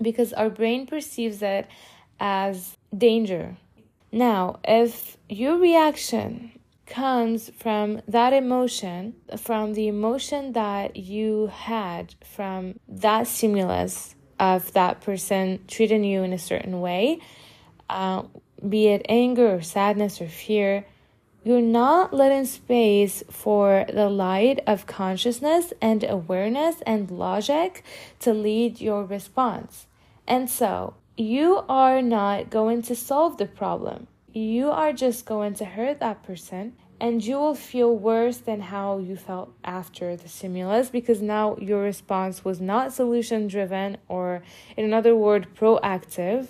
because 0.04 0.32
our 0.34 0.50
brain 0.50 0.86
perceives 0.86 1.42
it 1.42 1.66
as 2.20 2.76
danger 2.96 3.56
now, 4.14 4.60
if 4.62 5.16
your 5.28 5.58
reaction 5.58 6.52
comes 6.86 7.50
from 7.58 8.00
that 8.06 8.32
emotion, 8.32 9.16
from 9.36 9.74
the 9.74 9.88
emotion 9.88 10.52
that 10.52 10.94
you 10.94 11.48
had 11.48 12.14
from 12.24 12.78
that 12.86 13.26
stimulus 13.26 14.14
of 14.38 14.72
that 14.74 15.00
person 15.00 15.64
treating 15.66 16.04
you 16.04 16.22
in 16.22 16.32
a 16.32 16.38
certain 16.38 16.80
way, 16.80 17.18
uh, 17.90 18.22
be 18.68 18.86
it 18.86 19.04
anger 19.08 19.56
or 19.56 19.62
sadness 19.62 20.20
or 20.20 20.28
fear, 20.28 20.86
you're 21.42 21.60
not 21.60 22.14
letting 22.14 22.46
space 22.46 23.24
for 23.28 23.84
the 23.92 24.08
light 24.08 24.60
of 24.64 24.86
consciousness 24.86 25.72
and 25.82 26.04
awareness 26.04 26.76
and 26.86 27.10
logic 27.10 27.82
to 28.20 28.32
lead 28.32 28.80
your 28.80 29.04
response. 29.04 29.88
And 30.26 30.48
so, 30.48 30.94
you 31.16 31.62
are 31.68 32.02
not 32.02 32.50
going 32.50 32.82
to 32.82 32.96
solve 32.96 33.36
the 33.36 33.46
problem. 33.46 34.08
You 34.32 34.70
are 34.70 34.92
just 34.92 35.26
going 35.26 35.54
to 35.54 35.64
hurt 35.64 36.00
that 36.00 36.22
person 36.22 36.74
and 37.00 37.24
you 37.24 37.36
will 37.36 37.54
feel 37.54 37.94
worse 37.96 38.38
than 38.38 38.60
how 38.60 38.98
you 38.98 39.16
felt 39.16 39.52
after 39.64 40.16
the 40.16 40.28
stimulus 40.28 40.88
because 40.88 41.20
now 41.20 41.56
your 41.58 41.82
response 41.82 42.44
was 42.44 42.60
not 42.60 42.92
solution 42.92 43.46
driven 43.46 43.96
or, 44.08 44.42
in 44.76 44.84
another 44.84 45.14
word, 45.14 45.48
proactive. 45.54 46.48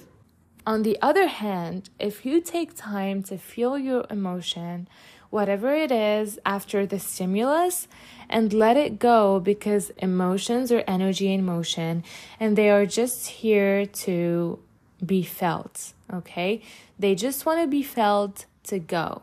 On 0.67 0.83
the 0.83 0.97
other 1.03 1.27
hand, 1.27 1.91
if 1.99 2.25
you 2.25 2.41
take 2.41 2.75
time 2.75 3.23
to 3.25 3.37
feel 3.37 3.79
your 3.79 4.07
emotion, 4.09 4.89
whatever 5.35 5.75
it 5.75 5.91
is, 5.91 6.39
after 6.47 6.87
the 6.87 7.01
stimulus 7.01 7.89
and 8.31 8.53
let 8.53 8.77
it 8.77 9.01
go 9.01 9.41
because 9.41 9.91
emotions 9.99 10.71
are 10.71 10.85
energy 10.87 11.33
in 11.33 11.45
motion 11.45 12.05
and 12.39 12.57
they 12.57 12.71
are 12.71 12.87
just 12.87 13.27
here 13.43 13.85
to 13.85 14.57
be 15.05 15.25
felt, 15.25 15.93
okay? 16.13 16.63
They 17.01 17.17
just 17.17 17.45
want 17.45 17.61
to 17.61 17.67
be 17.67 17.83
felt 17.83 18.47
to 18.71 18.79
go. 18.79 19.23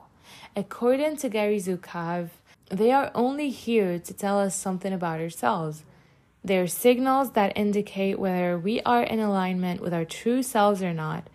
According 0.54 1.16
to 1.18 1.30
Gary 1.30 1.62
Zukav, 1.62 2.32
they 2.70 2.92
are 2.92 3.10
only 3.16 3.50
here 3.50 3.98
to 3.98 4.14
tell 4.14 4.38
us 4.38 4.54
something 4.54 4.92
about 4.92 5.22
ourselves. 5.22 5.86
They're 6.44 6.68
signals 6.68 7.32
that 7.32 7.56
indicate 7.56 8.20
whether 8.20 8.60
we 8.60 8.82
are 8.82 9.04
in 9.04 9.22
alignment 9.22 9.80
with 9.80 9.94
our 9.94 10.06
true 10.06 10.44
selves 10.44 10.84
or 10.84 10.94
not. 10.94 11.30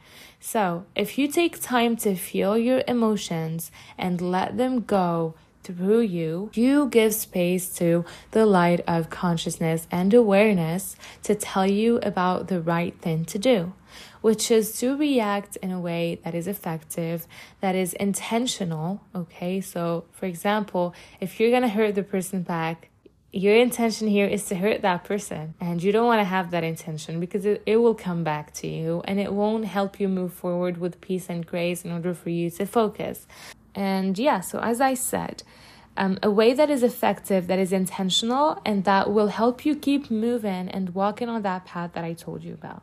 So, 0.48 0.85
if 0.94 1.18
you 1.18 1.26
take 1.26 1.61
time 1.61 1.96
to 1.96 2.14
feel 2.14 2.56
your 2.56 2.85
emotions 2.87 3.72
and 3.98 4.20
let 4.20 4.56
them 4.56 4.82
go 4.82 5.35
through 5.64 6.02
you, 6.02 6.52
you 6.54 6.87
give 6.87 7.14
space 7.14 7.68
to 7.78 8.04
the 8.30 8.46
light 8.46 8.78
of 8.87 9.11
consciousness 9.11 9.88
and 9.90 10.14
awareness 10.14 10.94
to 11.24 11.35
tell 11.35 11.66
you 11.66 11.98
about 12.00 12.46
the 12.46 12.61
right 12.61 12.94
thing 13.00 13.24
to 13.24 13.40
do 13.40 13.72
which 14.20 14.50
is 14.50 14.78
to 14.80 14.96
react 14.96 15.56
in 15.56 15.70
a 15.70 15.78
way 15.78 16.18
that 16.24 16.35
is 16.35 16.48
effective, 16.48 17.28
that 17.61 17.76
is 17.76 17.92
intentional. 17.94 19.00
Okay, 19.14 19.61
so 19.61 20.04
for 20.11 20.26
example, 20.26 20.92
if 21.20 21.38
you're 21.38 21.52
gonna 21.52 21.68
hurt 21.68 21.94
the 21.94 22.02
person 22.02 22.42
back, 22.42 22.88
your 23.37 23.55
intention 23.57 24.09
here 24.09 24.27
is 24.27 24.44
to 24.46 24.55
hurt 24.55 24.83
that 24.83 25.05
person 25.05 25.55
and 25.61 25.83
you 25.83 25.92
don't 25.92 26.07
want 26.07 26.20
to 26.20 26.25
have 26.25 26.51
that 26.51 26.64
intention 26.64 27.20
because 27.20 27.44
it, 27.44 27.62
it 27.66 27.77
will 27.77 27.94
come 27.94 28.25
back 28.25 28.53
to 28.55 28.66
you 28.66 29.03
and 29.05 29.20
it 29.20 29.33
won't 29.33 29.64
help 29.64 30.01
you 30.01 30.09
move 30.09 30.33
forward 30.33 30.79
with 30.79 31.01
peace 31.01 31.29
and 31.29 31.46
grace 31.46 31.85
in 31.85 31.92
order 31.92 32.14
for 32.14 32.31
you 32.31 32.49
to 32.51 32.64
focus 32.64 33.27
and 33.75 34.18
yeah 34.18 34.40
so 34.40 34.59
as 34.61 34.81
i 34.81 34.94
said 34.94 35.42
um, 35.99 36.18
a 36.22 36.31
way 36.31 36.53
that 36.53 36.70
is 36.70 36.83
effective 36.83 37.46
that 37.46 37.59
is 37.59 37.72
intentional 37.72 38.61
and 38.64 38.85
that 38.85 39.12
will 39.12 39.29
help 39.29 39.64
you 39.64 39.75
keep 39.77 40.11
moving 40.11 40.68
and 40.68 40.94
walking 40.94 41.29
on 41.29 41.42
that 41.42 41.64
path 41.64 41.92
that 41.92 42.05
i 42.05 42.12
told 42.12 42.42
you 42.42 42.55
about 42.55 42.83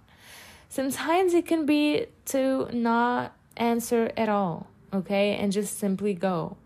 Sometimes 0.74 1.36
it 1.36 1.46
can 1.46 1.68
be 1.68 2.08
to 2.26 2.68
not 2.76 3.36
answer 3.58 4.12
at 4.18 4.28
all, 4.28 4.66
okay, 4.92 5.36
and 5.36 5.52
just 5.52 5.78
simply 5.78 6.16
go. 6.16 6.58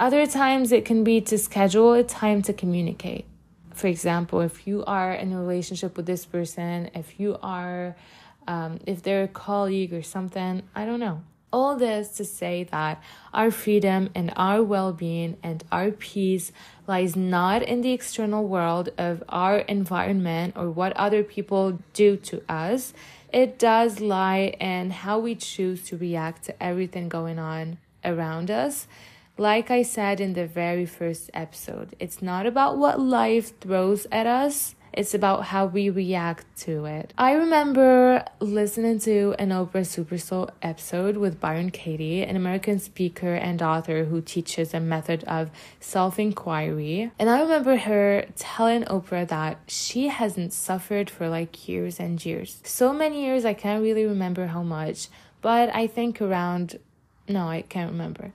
Other 0.00 0.26
times 0.26 0.72
it 0.72 0.86
can 0.86 1.04
be 1.04 1.20
to 1.20 1.36
schedule 1.36 1.92
a 1.92 2.02
time 2.02 2.40
to 2.42 2.54
communicate. 2.54 3.26
For 3.74 3.86
example, 3.86 4.40
if 4.40 4.66
you 4.66 4.82
are 4.86 5.12
in 5.12 5.30
a 5.30 5.38
relationship 5.38 5.94
with 5.98 6.06
this 6.06 6.24
person, 6.24 6.90
if 6.94 7.20
you 7.20 7.36
are, 7.42 7.94
um, 8.48 8.80
if 8.86 9.02
they're 9.02 9.24
a 9.24 9.28
colleague 9.28 9.92
or 9.92 10.02
something, 10.02 10.62
I 10.74 10.86
don't 10.86 11.00
know. 11.00 11.22
All 11.52 11.76
this 11.76 12.16
to 12.16 12.24
say 12.24 12.64
that 12.70 13.02
our 13.34 13.50
freedom 13.50 14.08
and 14.14 14.32
our 14.36 14.62
well 14.62 14.94
being 14.94 15.36
and 15.42 15.62
our 15.70 15.90
peace 15.90 16.50
lies 16.86 17.14
not 17.14 17.62
in 17.62 17.82
the 17.82 17.92
external 17.92 18.46
world 18.46 18.88
of 18.96 19.22
our 19.28 19.58
environment 19.58 20.54
or 20.56 20.70
what 20.70 20.96
other 20.96 21.22
people 21.22 21.78
do 21.92 22.16
to 22.16 22.42
us 22.48 22.94
it 23.32 23.58
does 23.58 24.00
lie 24.00 24.56
in 24.60 24.90
how 24.90 25.18
we 25.18 25.34
choose 25.34 25.84
to 25.84 25.96
react 25.96 26.44
to 26.44 26.62
everything 26.62 27.08
going 27.08 27.38
on 27.38 27.78
around 28.04 28.50
us. 28.50 28.88
Like 29.40 29.70
I 29.70 29.80
said 29.80 30.20
in 30.20 30.34
the 30.34 30.46
very 30.46 30.84
first 30.84 31.30
episode, 31.32 31.96
it's 31.98 32.20
not 32.20 32.44
about 32.44 32.76
what 32.76 33.00
life 33.00 33.58
throws 33.58 34.06
at 34.12 34.26
us, 34.26 34.74
it's 34.92 35.14
about 35.14 35.44
how 35.46 35.64
we 35.64 35.88
react 35.88 36.44
to 36.64 36.84
it. 36.84 37.14
I 37.16 37.32
remember 37.32 38.22
listening 38.40 38.98
to 38.98 39.34
an 39.38 39.48
Oprah 39.48 39.86
Super 39.86 40.18
Soul 40.18 40.50
episode 40.60 41.16
with 41.16 41.40
Byron 41.40 41.70
Katie, 41.70 42.22
an 42.22 42.36
American 42.36 42.78
speaker 42.78 43.32
and 43.32 43.62
author 43.62 44.04
who 44.04 44.20
teaches 44.20 44.74
a 44.74 44.78
method 44.78 45.24
of 45.24 45.50
self 45.80 46.18
inquiry. 46.18 47.10
And 47.18 47.30
I 47.30 47.40
remember 47.40 47.76
her 47.76 48.26
telling 48.36 48.84
Oprah 48.84 49.26
that 49.28 49.58
she 49.68 50.08
hasn't 50.08 50.52
suffered 50.52 51.08
for 51.08 51.30
like 51.30 51.66
years 51.66 51.98
and 51.98 52.22
years. 52.22 52.60
So 52.64 52.92
many 52.92 53.24
years, 53.24 53.46
I 53.46 53.54
can't 53.54 53.82
really 53.82 54.04
remember 54.04 54.48
how 54.48 54.62
much, 54.62 55.08
but 55.40 55.74
I 55.74 55.86
think 55.86 56.20
around, 56.20 56.78
no, 57.26 57.48
I 57.48 57.62
can't 57.62 57.90
remember. 57.90 58.34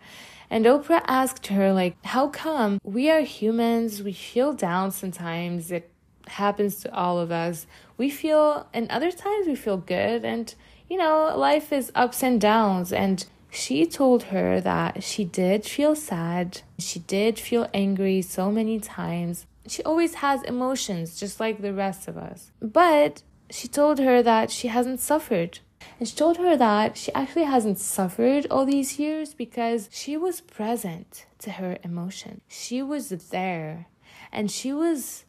And 0.50 0.66
Oprah 0.66 1.04
asked 1.08 1.48
her, 1.48 1.74
like, 1.74 1.96
how 2.06 2.28
come 2.28 2.80
we 2.84 3.10
are 3.10 3.22
humans, 3.22 4.04
we 4.04 4.14
feel 4.14 4.54
down 4.54 4.92
sometimes, 4.92 5.72
it 5.72 5.90
happens 6.28 6.78
to 6.82 6.94
all 6.94 7.20
of 7.20 7.32
us. 7.32 7.68
We 7.98 8.10
feel, 8.10 8.68
and 8.74 8.90
other 8.90 9.12
times 9.12 9.48
we 9.48 9.56
feel 9.56 9.78
good, 9.78 10.26
and 10.26 10.54
you 10.90 10.98
know, 10.98 11.34
life 11.36 11.74
is 11.74 11.92
ups 11.96 12.24
and 12.24 12.40
downs. 12.40 12.94
And 12.94 13.26
she 13.50 13.86
told 13.86 14.24
her 14.24 14.62
that 14.62 15.04
she 15.04 15.24
did 15.24 15.66
feel 15.66 15.96
sad, 15.96 16.62
she 16.78 17.00
did 17.00 17.40
feel 17.40 17.70
angry 17.74 18.22
so 18.22 18.52
many 18.52 18.80
times. 18.80 19.46
She 19.68 19.82
always 19.84 20.16
has 20.16 20.44
emotions, 20.44 21.20
just 21.20 21.40
like 21.40 21.62
the 21.62 21.74
rest 21.74 22.08
of 22.08 22.18
us. 22.18 22.52
But 22.62 23.24
she 23.50 23.68
told 23.68 24.00
her 24.00 24.22
that 24.22 24.52
she 24.52 24.68
hasn't 24.68 25.00
suffered. 25.00 25.60
And 26.00 26.08
she 26.08 26.16
told 26.16 26.38
her 26.38 26.56
that 26.58 26.98
she 26.98 27.14
actually 27.14 27.44
hasn't 27.46 27.80
suffered 27.80 28.48
all 28.50 28.66
these 28.66 29.00
years 29.00 29.34
because 29.34 29.90
she 29.92 30.18
was 30.18 30.42
present 30.42 31.26
to 31.40 31.52
her 31.52 31.78
emotion. 31.84 32.42
She 32.48 32.82
was 32.82 33.10
there 33.10 33.88
and 34.32 34.52
she 34.52 34.74
was 34.74 35.26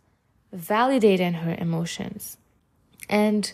validating 0.55 1.35
her 1.37 1.55
emotions. 1.59 2.39
And 3.09 3.53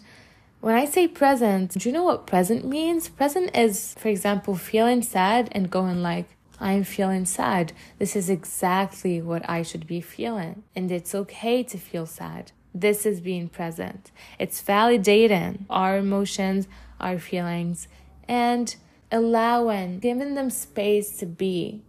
when 0.60 0.76
I 0.76 0.84
say 0.84 1.08
present, 1.08 1.72
do 1.72 1.88
you 1.88 1.92
know 1.92 2.04
what 2.04 2.26
present 2.26 2.64
means? 2.64 3.08
Present 3.08 3.56
is, 3.56 3.94
for 3.98 4.08
example, 4.08 4.54
feeling 4.54 5.02
sad 5.02 5.48
and 5.52 5.70
going 5.70 6.02
like, 6.02 6.28
I'm 6.60 6.84
feeling 6.84 7.24
sad. 7.24 7.72
This 7.98 8.14
is 8.14 8.30
exactly 8.30 9.20
what 9.20 9.48
I 9.48 9.62
should 9.62 9.86
be 9.86 10.00
feeling. 10.00 10.62
And 10.76 10.92
it's 10.92 11.14
okay 11.14 11.64
to 11.64 11.76
feel 11.76 12.06
sad. 12.06 12.52
This 12.72 13.04
is 13.04 13.20
being 13.20 13.48
present. 13.48 14.12
It's 14.38 14.62
validating 14.62 15.64
our 15.68 15.98
emotions, 15.98 16.68
our 17.02 17.18
feelings, 17.18 17.88
and 18.28 18.76
allowing, 19.10 19.98
giving 19.98 20.34
them 20.34 20.50
space 20.50 21.16
to 21.18 21.26
be. 21.26 21.82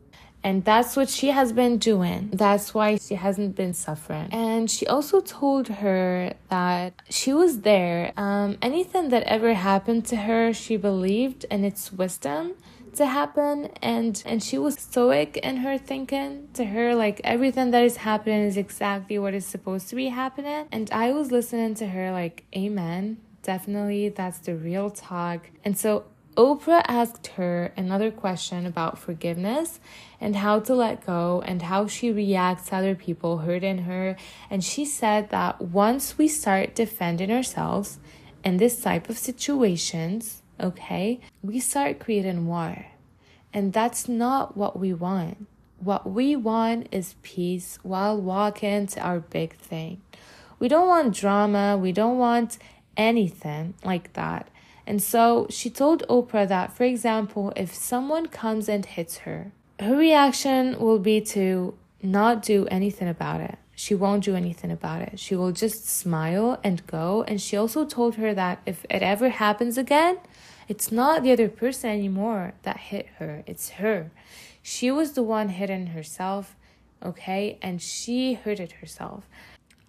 And 0.44 0.66
that's 0.66 0.98
what 0.98 1.10
she 1.10 1.30
has 1.30 1.54
been 1.54 1.78
doing. 1.78 2.30
That's 2.34 2.74
why 2.74 2.98
she 2.98 3.16
hasn't 3.16 3.56
been 3.56 3.74
suffering. 3.74 4.28
And 4.34 4.70
she 4.70 4.86
also 4.86 5.22
told 5.22 5.70
her 5.70 6.34
that 6.50 7.02
she 7.10 7.32
was 7.32 7.62
there. 7.62 8.12
Um, 8.18 8.58
anything 8.62 9.08
that 9.10 9.24
ever 9.24 9.54
happened 9.54 10.06
to 10.08 10.18
her, 10.18 10.52
she 10.52 10.76
believed 10.76 11.46
in 11.50 11.64
its 11.64 11.94
wisdom 11.94 12.56
to 12.96 13.06
happen 13.06 13.70
and 13.82 14.22
and 14.26 14.44
she 14.44 14.58
was 14.58 14.76
stoic 14.76 15.38
in 15.38 15.58
her 15.58 15.78
thinking 15.78 16.48
to 16.54 16.66
her 16.66 16.94
like 16.94 17.20
everything 17.24 17.72
that 17.72 17.84
is 17.84 17.98
happening 17.98 18.44
is 18.44 18.56
exactly 18.56 19.18
what 19.18 19.34
is 19.34 19.46
supposed 19.46 19.90
to 19.90 19.96
be 19.96 20.10
happening 20.10 20.68
and 20.72 20.92
i 20.92 21.12
was 21.12 21.32
listening 21.32 21.74
to 21.74 21.88
her 21.88 22.12
like 22.12 22.44
amen 22.56 23.18
definitely 23.44 24.10
that's 24.10 24.40
the 24.40 24.56
real 24.56 24.90
talk 24.90 25.50
and 25.64 25.78
so 25.78 26.06
Oprah 26.36 26.84
asked 26.88 27.28
her 27.36 27.72
another 27.78 28.10
question 28.10 28.66
about 28.66 28.98
forgiveness 28.98 29.80
and 30.20 30.36
how 30.36 30.60
to 30.62 30.74
let 30.74 31.06
go 31.06 31.44
and 31.46 31.62
how 31.62 31.86
she 31.86 32.12
reacts 32.12 32.70
to 32.70 32.78
other 32.78 32.96
people 32.96 33.40
hurting 33.40 33.80
her. 33.80 34.16
And 34.50 34.64
she 34.64 34.84
said 34.84 35.30
that 35.30 35.62
once 35.62 36.18
we 36.18 36.28
start 36.28 36.74
defending 36.74 37.32
ourselves 37.32 38.00
in 38.44 38.58
this 38.58 38.82
type 38.82 39.10
of 39.10 39.18
situations, 39.20 40.42
okay, 40.60 41.20
we 41.44 41.60
start 41.60 42.00
creating 42.00 42.48
war. 42.48 42.88
And 43.54 43.72
that's 43.72 44.10
not 44.10 44.58
what 44.58 44.80
we 44.80 44.92
want. 44.92 45.46
What 45.78 46.10
we 46.10 46.36
want 46.36 46.88
is 46.92 47.16
peace 47.22 47.78
while 47.84 48.20
walking 48.20 48.88
to 48.88 49.02
our 49.02 49.20
big 49.20 49.56
thing. 49.58 50.02
We 50.58 50.68
don't 50.68 50.88
want 50.88 51.16
drama, 51.16 51.78
we 51.78 51.92
don't 51.92 52.18
want 52.18 52.58
anything 52.98 53.74
like 53.84 54.14
that. 54.14 54.50
And 54.86 55.02
so 55.02 55.48
she 55.50 55.70
told 55.70 56.08
Oprah 56.08 56.48
that, 56.48 56.74
for 56.74 56.84
example, 56.84 57.54
if 57.56 57.74
someone 57.74 58.28
comes 58.28 58.68
and 58.68 58.86
hits 58.86 59.20
her, 59.20 59.52
her 59.80 59.96
reaction 59.96 60.78
will 60.80 61.00
be 61.00 61.22
to 61.22 61.74
not 62.02 62.42
do 62.42 62.68
anything 62.68 63.08
about 63.08 63.42
it. 63.42 63.58
She 63.76 63.96
won't 63.96 64.24
do 64.24 64.36
anything 64.36 64.72
about 64.72 65.02
it. 65.02 65.20
She 65.20 65.36
will 65.36 65.52
just 65.52 65.88
smile 65.88 66.60
and 66.64 66.86
go. 66.86 67.24
And 67.28 67.42
she 67.42 67.58
also 67.58 67.86
told 67.86 68.16
her 68.16 68.34
that 68.34 68.62
if 68.66 68.86
it 68.90 69.02
ever 69.02 69.30
happens 69.30 69.78
again, 69.78 70.20
it's 70.68 70.92
not 70.92 71.24
the 71.24 71.32
other 71.32 71.50
person 71.50 71.90
anymore 71.90 72.54
that 72.64 72.78
hit 72.78 73.08
her, 73.20 73.44
it's 73.48 73.72
her. 73.72 74.12
She 74.62 74.92
was 74.92 75.14
the 75.14 75.24
one 75.24 75.50
hitting 75.50 75.88
herself, 75.88 76.56
okay? 77.04 77.58
And 77.62 77.82
she 77.82 78.34
hurted 78.36 78.74
herself. 78.74 79.28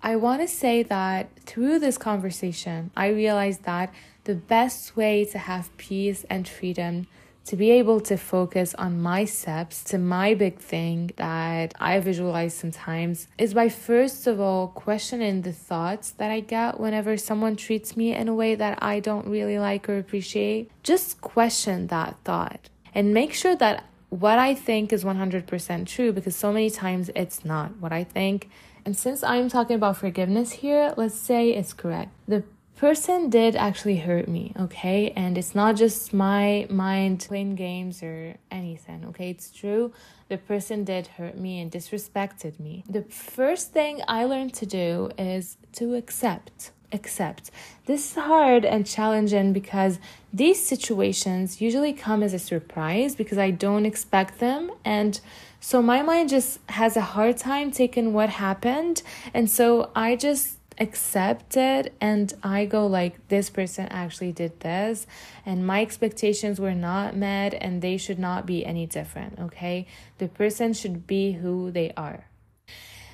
I 0.04 0.16
want 0.16 0.42
to 0.42 0.48
say 0.48 0.82
that 0.82 1.30
through 1.46 1.78
this 1.78 1.96
conversation, 1.96 2.90
I 2.94 3.06
realized 3.08 3.62
that 3.64 3.90
the 4.24 4.34
best 4.34 4.98
way 4.98 5.24
to 5.24 5.38
have 5.38 5.74
peace 5.78 6.26
and 6.28 6.46
freedom 6.46 7.06
to 7.46 7.56
be 7.56 7.70
able 7.70 8.00
to 8.00 8.18
focus 8.18 8.74
on 8.74 9.00
my 9.00 9.24
steps 9.24 9.82
to 9.84 9.96
my 9.96 10.34
big 10.34 10.58
thing 10.58 11.12
that 11.16 11.72
I 11.80 12.00
visualize 12.00 12.52
sometimes 12.52 13.28
is 13.38 13.54
by 13.54 13.70
first 13.70 14.26
of 14.26 14.40
all 14.40 14.68
questioning 14.68 15.40
the 15.40 15.54
thoughts 15.54 16.10
that 16.10 16.30
I 16.30 16.40
get 16.40 16.78
whenever 16.78 17.16
someone 17.16 17.56
treats 17.56 17.96
me 17.96 18.14
in 18.14 18.28
a 18.28 18.34
way 18.34 18.54
that 18.56 18.82
I 18.82 19.00
don't 19.00 19.26
really 19.26 19.58
like 19.58 19.88
or 19.88 19.96
appreciate. 19.96 20.70
Just 20.82 21.22
question 21.22 21.86
that 21.86 22.16
thought 22.24 22.68
and 22.94 23.14
make 23.14 23.32
sure 23.32 23.56
that 23.56 23.84
what 24.10 24.38
I 24.38 24.54
think 24.54 24.92
is 24.92 25.02
100% 25.02 25.86
true 25.86 26.12
because 26.12 26.36
so 26.36 26.52
many 26.52 26.68
times 26.68 27.10
it's 27.16 27.42
not 27.42 27.78
what 27.78 27.92
I 27.92 28.04
think. 28.04 28.50
And 28.84 28.96
since 28.96 29.22
I'm 29.22 29.48
talking 29.48 29.76
about 29.76 29.96
forgiveness 29.96 30.52
here, 30.52 30.92
let's 30.96 31.14
say 31.14 31.50
it's 31.50 31.72
correct. 31.72 32.10
The 32.28 32.44
person 32.76 33.30
did 33.30 33.56
actually 33.56 33.96
hurt 33.98 34.28
me, 34.28 34.52
okay? 34.60 35.12
And 35.16 35.38
it's 35.38 35.54
not 35.54 35.76
just 35.76 36.12
my 36.12 36.66
mind 36.68 37.24
playing 37.28 37.54
games 37.54 38.02
or 38.02 38.34
anything, 38.50 39.06
okay? 39.08 39.30
It's 39.30 39.50
true. 39.50 39.92
The 40.28 40.36
person 40.36 40.84
did 40.84 41.06
hurt 41.06 41.38
me 41.38 41.60
and 41.60 41.70
disrespected 41.70 42.58
me. 42.60 42.84
The 42.88 43.02
first 43.02 43.72
thing 43.72 44.02
I 44.06 44.24
learned 44.24 44.54
to 44.54 44.66
do 44.66 45.10
is 45.16 45.56
to 45.74 45.94
accept. 45.94 46.72
Accept. 46.92 47.50
This 47.86 48.10
is 48.10 48.16
hard 48.16 48.64
and 48.64 48.86
challenging 48.86 49.52
because 49.52 49.98
these 50.32 50.64
situations 50.64 51.60
usually 51.60 51.92
come 51.92 52.22
as 52.22 52.34
a 52.34 52.38
surprise 52.38 53.16
because 53.16 53.38
I 53.38 53.50
don't 53.50 53.86
expect 53.86 54.38
them. 54.40 54.70
And 54.84 55.20
so 55.64 55.80
my 55.80 56.02
mind 56.02 56.28
just 56.28 56.60
has 56.68 56.94
a 56.94 57.00
hard 57.00 57.38
time 57.38 57.70
taking 57.70 58.12
what 58.12 58.28
happened. 58.28 59.02
And 59.32 59.48
so 59.48 59.90
I 59.96 60.14
just 60.14 60.58
accept 60.78 61.56
it 61.56 61.94
and 62.02 62.34
I 62.42 62.66
go 62.66 62.86
like 62.86 63.28
this 63.28 63.48
person 63.48 63.86
actually 63.88 64.32
did 64.32 64.60
this 64.60 65.06
and 65.46 65.66
my 65.66 65.80
expectations 65.80 66.60
were 66.60 66.74
not 66.74 67.16
met 67.16 67.54
and 67.54 67.80
they 67.80 67.96
should 67.96 68.18
not 68.18 68.44
be 68.44 68.66
any 68.66 68.84
different, 68.84 69.38
okay? 69.38 69.86
The 70.18 70.28
person 70.28 70.74
should 70.74 71.06
be 71.06 71.32
who 71.32 71.70
they 71.70 71.94
are. 71.96 72.26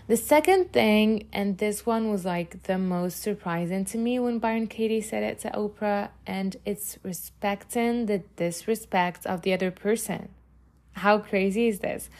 The 0.09 0.17
second 0.17 0.73
thing, 0.73 1.29
and 1.33 1.59
this 1.59 1.87
one 1.87 2.11
was 2.11 2.25
like 2.25 2.65
the 2.65 2.79
most 2.79 3.23
surprising 3.23 3.85
to 3.85 3.97
me 3.97 4.19
when 4.19 4.41
Byron 4.41 4.67
Katie 4.67 5.01
said 5.01 5.23
it 5.23 5.39
to 5.43 5.51
Oprah, 5.51 6.09
and 6.27 6.57
it's 6.65 6.99
respecting 7.05 8.07
the 8.07 8.25
disrespect 8.35 9.25
of 9.25 9.43
the 9.43 9.53
other 9.53 9.71
person. 9.71 10.31
How 10.95 11.19
crazy 11.19 11.69
is 11.69 11.79
this? 11.79 12.11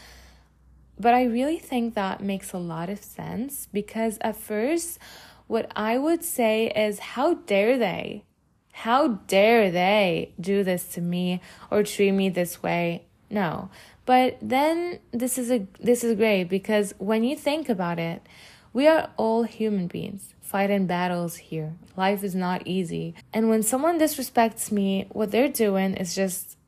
But 1.01 1.15
I 1.15 1.25
really 1.25 1.59
think 1.59 1.95
that 1.95 2.23
makes 2.23 2.53
a 2.53 2.59
lot 2.59 2.91
of 2.91 3.03
sense 3.03 3.67
because 3.73 4.19
at 4.21 4.37
first, 4.37 4.99
what 5.47 5.73
I 5.75 5.97
would 5.97 6.23
say 6.23 6.69
is, 6.77 6.99
how 6.99 7.35
dare 7.35 7.79
they? 7.79 8.25
How 8.73 9.09
dare 9.27 9.71
they 9.71 10.35
do 10.39 10.63
this 10.63 10.85
to 10.95 11.01
me 11.01 11.41
or 11.71 11.83
treat 11.85 12.13
me 12.13 12.29
this 12.29 12.63
way? 12.63 13.07
No. 13.31 13.71
But 14.05 14.37
then 14.43 14.99
this 15.11 15.39
is 15.39 15.51
a 15.51 15.67
this 15.81 16.05
is 16.05 16.17
great 16.17 16.45
because 16.45 16.93
when 16.99 17.25
you 17.25 17.35
think 17.35 17.71
about 17.71 17.99
it, 17.99 18.27
we 18.75 18.87
are 18.87 19.09
all 19.17 19.45
human 19.45 19.87
beings 19.87 20.35
fighting 20.43 20.87
battles 20.87 21.37
here. 21.37 21.75
Life 21.97 22.23
is 22.25 22.35
not 22.35 22.67
easy. 22.67 23.15
And 23.33 23.49
when 23.49 23.63
someone 23.63 23.99
disrespects 23.99 24.71
me, 24.71 25.07
what 25.11 25.31
they're 25.31 25.49
doing 25.49 25.95
is 25.95 26.15
just 26.15 26.59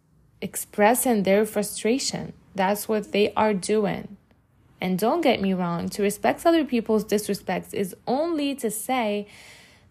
expressing 0.40 1.25
their 1.25 1.45
frustration. 1.45 2.33
That's 2.55 2.88
what 2.88 3.12
they 3.12 3.33
are 3.35 3.53
doing. 3.53 4.16
And 4.83 4.99
don't 4.99 5.21
get 5.21 5.40
me 5.40 5.55
wrong, 5.55 5.88
to 5.90 6.03
respect 6.03 6.45
other 6.45 6.64
people's 6.64 7.05
disrespects 7.05 7.73
is 7.73 7.95
only 8.05 8.57
to 8.57 8.68
say, 8.68 9.29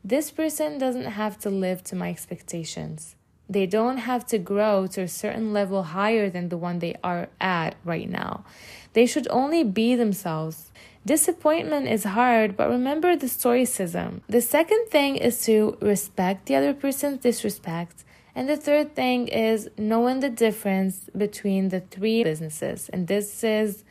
this 0.04 0.32
person 0.32 0.77
doesn't 0.77 1.12
have 1.21 1.39
to 1.39 1.49
live 1.49 1.82
to 1.86 1.95
my 1.95 2.10
expectations. 2.10 3.15
They 3.47 3.65
don't 3.65 3.99
have 3.99 4.25
to 4.27 4.38
grow 4.38 4.88
to 4.88 5.04
a 5.04 5.08
certain 5.08 5.54
level 5.54 5.84
higher 5.84 6.30
than 6.30 6.49
the 6.49 6.58
one 6.58 6.80
they 6.80 6.95
are 7.06 7.30
at 7.39 7.75
right 7.86 8.10
now. 8.10 8.43
They 8.91 9.06
should 9.06 9.30
only 9.30 9.63
be 9.63 9.95
themselves. 9.95 10.73
Disappointment 11.06 11.88
is 11.88 12.04
hard, 12.04 12.58
but 12.58 12.69
remember 12.69 13.15
the 13.15 13.30
stoicism. 13.30 14.23
The 14.27 14.41
second 14.41 14.88
thing 14.89 15.15
is 15.15 15.45
to 15.45 15.77
respect 15.80 16.47
the 16.47 16.56
other 16.56 16.73
person's 16.73 17.21
disrespect. 17.21 18.04
And 18.36 18.49
the 18.49 18.58
third 18.58 18.93
thing 18.93 19.30
is 19.30 19.69
knowing 19.77 20.19
the 20.19 20.30
difference 20.30 21.10
between 21.17 21.69
the 21.69 21.80
three 21.80 22.25
businesses. 22.25 22.89
And 22.89 23.08
this 23.08 23.41
is 23.41 23.86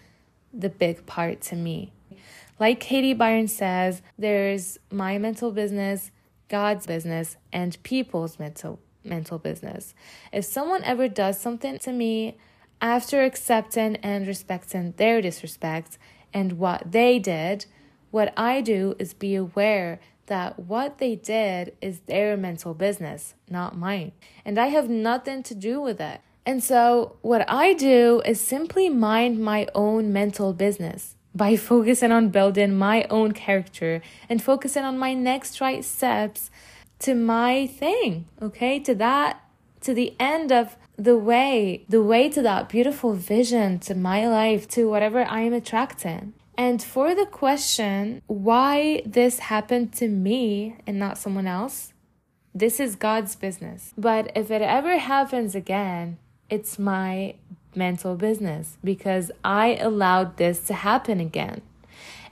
the 0.52 0.68
big 0.68 1.06
part 1.06 1.40
to 1.42 1.56
me. 1.56 1.92
Like 2.58 2.80
Katie 2.80 3.14
Byron 3.14 3.48
says, 3.48 4.02
there's 4.18 4.78
my 4.90 5.16
mental 5.18 5.50
business, 5.50 6.10
God's 6.48 6.86
business, 6.86 7.36
and 7.52 7.82
people's 7.82 8.38
mental 8.38 8.80
mental 9.02 9.38
business. 9.38 9.94
If 10.30 10.44
someone 10.44 10.84
ever 10.84 11.08
does 11.08 11.40
something 11.40 11.78
to 11.78 11.92
me 11.92 12.36
after 12.82 13.22
accepting 13.22 13.96
and 13.96 14.26
respecting 14.26 14.92
their 14.98 15.22
disrespect 15.22 15.96
and 16.34 16.58
what 16.58 16.92
they 16.92 17.18
did, 17.18 17.64
what 18.10 18.32
I 18.36 18.60
do 18.60 18.94
is 18.98 19.14
be 19.14 19.34
aware 19.36 20.00
that 20.26 20.58
what 20.58 20.98
they 20.98 21.16
did 21.16 21.74
is 21.80 22.00
their 22.00 22.36
mental 22.36 22.74
business, 22.74 23.34
not 23.48 23.76
mine. 23.76 24.12
And 24.44 24.58
I 24.58 24.66
have 24.66 24.88
nothing 24.88 25.42
to 25.44 25.54
do 25.54 25.80
with 25.80 26.00
it. 26.00 26.20
And 26.50 26.64
so, 26.64 27.14
what 27.22 27.48
I 27.48 27.74
do 27.74 28.22
is 28.26 28.40
simply 28.40 28.88
mind 28.88 29.38
my 29.38 29.68
own 29.72 30.12
mental 30.12 30.52
business 30.52 31.14
by 31.32 31.54
focusing 31.70 32.10
on 32.10 32.30
building 32.30 32.76
my 32.76 33.04
own 33.04 33.30
character 33.30 34.02
and 34.28 34.42
focusing 34.42 34.82
on 34.82 34.98
my 34.98 35.14
next 35.14 35.60
right 35.60 35.84
steps 35.84 36.50
to 37.06 37.14
my 37.14 37.68
thing, 37.68 38.24
okay? 38.42 38.80
To 38.80 38.96
that, 38.96 39.40
to 39.82 39.94
the 39.94 40.16
end 40.18 40.50
of 40.50 40.76
the 40.96 41.16
way, 41.16 41.84
the 41.88 42.02
way 42.02 42.28
to 42.28 42.42
that 42.42 42.68
beautiful 42.68 43.14
vision, 43.14 43.78
to 43.86 43.94
my 43.94 44.26
life, 44.26 44.66
to 44.70 44.90
whatever 44.90 45.22
I 45.22 45.42
am 45.42 45.52
attracting. 45.52 46.32
And 46.58 46.82
for 46.82 47.14
the 47.14 47.26
question, 47.26 48.22
why 48.26 49.02
this 49.06 49.38
happened 49.38 49.92
to 49.98 50.08
me 50.08 50.78
and 50.84 50.98
not 50.98 51.16
someone 51.16 51.46
else, 51.46 51.92
this 52.52 52.80
is 52.80 52.96
God's 52.96 53.36
business. 53.36 53.94
But 53.96 54.32
if 54.34 54.50
it 54.50 54.62
ever 54.62 54.98
happens 54.98 55.54
again, 55.54 56.18
it's 56.50 56.78
my 56.78 57.34
mental 57.74 58.16
business 58.16 58.76
because 58.82 59.30
I 59.44 59.76
allowed 59.76 60.36
this 60.36 60.60
to 60.66 60.74
happen 60.74 61.20
again. 61.20 61.62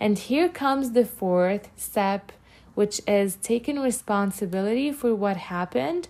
And 0.01 0.19
here 0.19 0.49
comes 0.49 0.93
the 0.93 1.05
fourth 1.05 1.71
step, 1.77 2.33
which 2.75 3.01
is 3.07 3.37
taking 3.37 3.81
responsibility 3.81 4.93
for 4.93 5.15
what 5.15 5.37
happened 5.37 6.09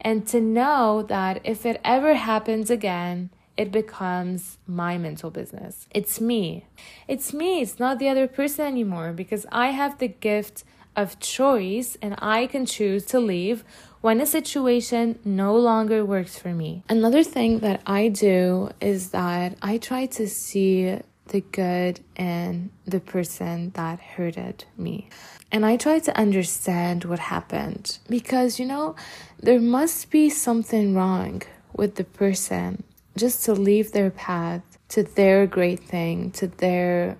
and 0.00 0.26
to 0.28 0.40
know 0.40 1.02
that 1.08 1.40
if 1.44 1.64
it 1.64 1.80
ever 1.84 2.14
happens 2.14 2.70
again, 2.70 3.30
it 3.56 3.70
becomes 3.70 4.58
my 4.66 4.98
mental 4.98 5.30
business. 5.30 5.86
It's 5.90 6.20
me. 6.20 6.66
It's 7.08 7.32
me. 7.32 7.62
It's 7.62 7.78
not 7.78 7.98
the 7.98 8.08
other 8.08 8.26
person 8.26 8.66
anymore 8.66 9.12
because 9.12 9.46
I 9.52 9.68
have 9.68 9.98
the 9.98 10.08
gift 10.08 10.64
of 10.96 11.18
choice 11.20 11.96
and 12.02 12.16
I 12.18 12.46
can 12.46 12.66
choose 12.66 13.06
to 13.06 13.20
leave 13.20 13.64
when 14.04 14.20
a 14.20 14.26
situation 14.26 15.18
no 15.24 15.56
longer 15.56 16.04
works 16.04 16.38
for 16.38 16.52
me. 16.52 16.82
Another 16.90 17.24
thing 17.24 17.60
that 17.60 17.80
I 17.86 18.08
do 18.08 18.68
is 18.78 19.12
that 19.12 19.56
I 19.62 19.78
try 19.78 20.04
to 20.18 20.28
see 20.28 20.98
the 21.28 21.40
good 21.40 22.00
in 22.14 22.68
the 22.84 23.00
person 23.00 23.70
that 23.76 23.98
hurted 24.00 24.66
me. 24.76 25.08
And 25.50 25.64
I 25.64 25.78
try 25.78 26.00
to 26.00 26.14
understand 26.18 27.06
what 27.06 27.18
happened 27.18 27.96
because, 28.06 28.60
you 28.60 28.66
know, 28.66 28.94
there 29.40 29.58
must 29.58 30.10
be 30.10 30.28
something 30.28 30.94
wrong 30.94 31.40
with 31.72 31.94
the 31.94 32.04
person 32.04 32.84
just 33.16 33.42
to 33.46 33.54
leave 33.54 33.92
their 33.92 34.10
path 34.10 34.60
to 34.90 35.02
their 35.02 35.46
great 35.46 35.80
thing, 35.80 36.30
to 36.32 36.48
their 36.48 37.16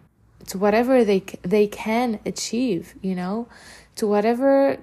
to 0.49 0.59
whatever 0.59 1.03
they 1.03 1.21
they 1.41 1.67
can 1.67 2.21
achieve, 2.27 2.95
you 3.01 3.15
know, 3.15 3.49
to 3.97 4.07
whatever 4.07 4.77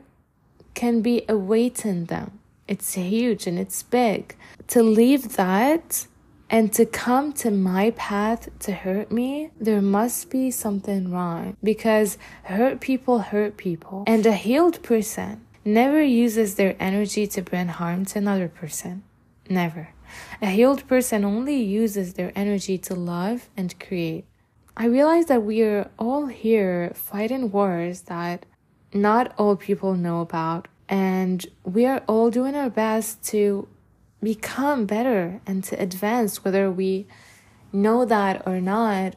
can 0.73 1.01
be 1.01 1.25
awaiting 1.27 2.05
them. 2.05 2.39
It's 2.67 2.93
huge 2.93 3.47
and 3.47 3.59
it's 3.59 3.83
big. 3.83 4.35
To 4.67 4.81
leave 4.81 5.35
that 5.35 6.07
and 6.49 6.71
to 6.73 6.85
come 6.85 7.33
to 7.33 7.51
my 7.51 7.91
path 7.91 8.49
to 8.59 8.71
hurt 8.71 9.11
me, 9.11 9.51
there 9.59 9.81
must 9.81 10.29
be 10.29 10.51
something 10.51 11.11
wrong 11.11 11.57
because 11.63 12.17
hurt 12.43 12.79
people 12.81 13.19
hurt 13.19 13.57
people. 13.57 14.03
And 14.07 14.25
a 14.25 14.33
healed 14.33 14.81
person 14.83 15.45
never 15.63 16.01
uses 16.01 16.55
their 16.55 16.75
energy 16.79 17.27
to 17.27 17.41
bring 17.41 17.67
harm 17.67 18.05
to 18.05 18.19
another 18.19 18.47
person. 18.47 19.03
Never. 19.49 19.89
A 20.41 20.47
healed 20.47 20.87
person 20.87 21.23
only 21.23 21.61
uses 21.61 22.13
their 22.13 22.31
energy 22.35 22.77
to 22.79 22.95
love 22.95 23.49
and 23.55 23.79
create. 23.79 24.25
I 24.75 24.85
realize 24.85 25.25
that 25.25 25.43
we 25.43 25.61
are 25.63 25.89
all 25.99 26.27
here 26.27 26.91
fighting 26.95 27.51
wars 27.51 28.01
that 28.01 28.45
not 28.93 29.33
all 29.37 29.55
people 29.55 29.95
know 29.95 30.21
about, 30.21 30.67
and 30.89 31.45
we 31.63 31.85
are 31.85 32.03
all 32.07 32.29
doing 32.29 32.55
our 32.55 32.69
best 32.69 33.23
to 33.29 33.67
become 34.21 34.85
better 34.85 35.41
and 35.45 35.63
to 35.63 35.81
advance, 35.81 36.43
whether 36.43 36.69
we 36.69 37.07
know 37.73 38.05
that 38.05 38.45
or 38.45 38.59
not. 38.61 39.15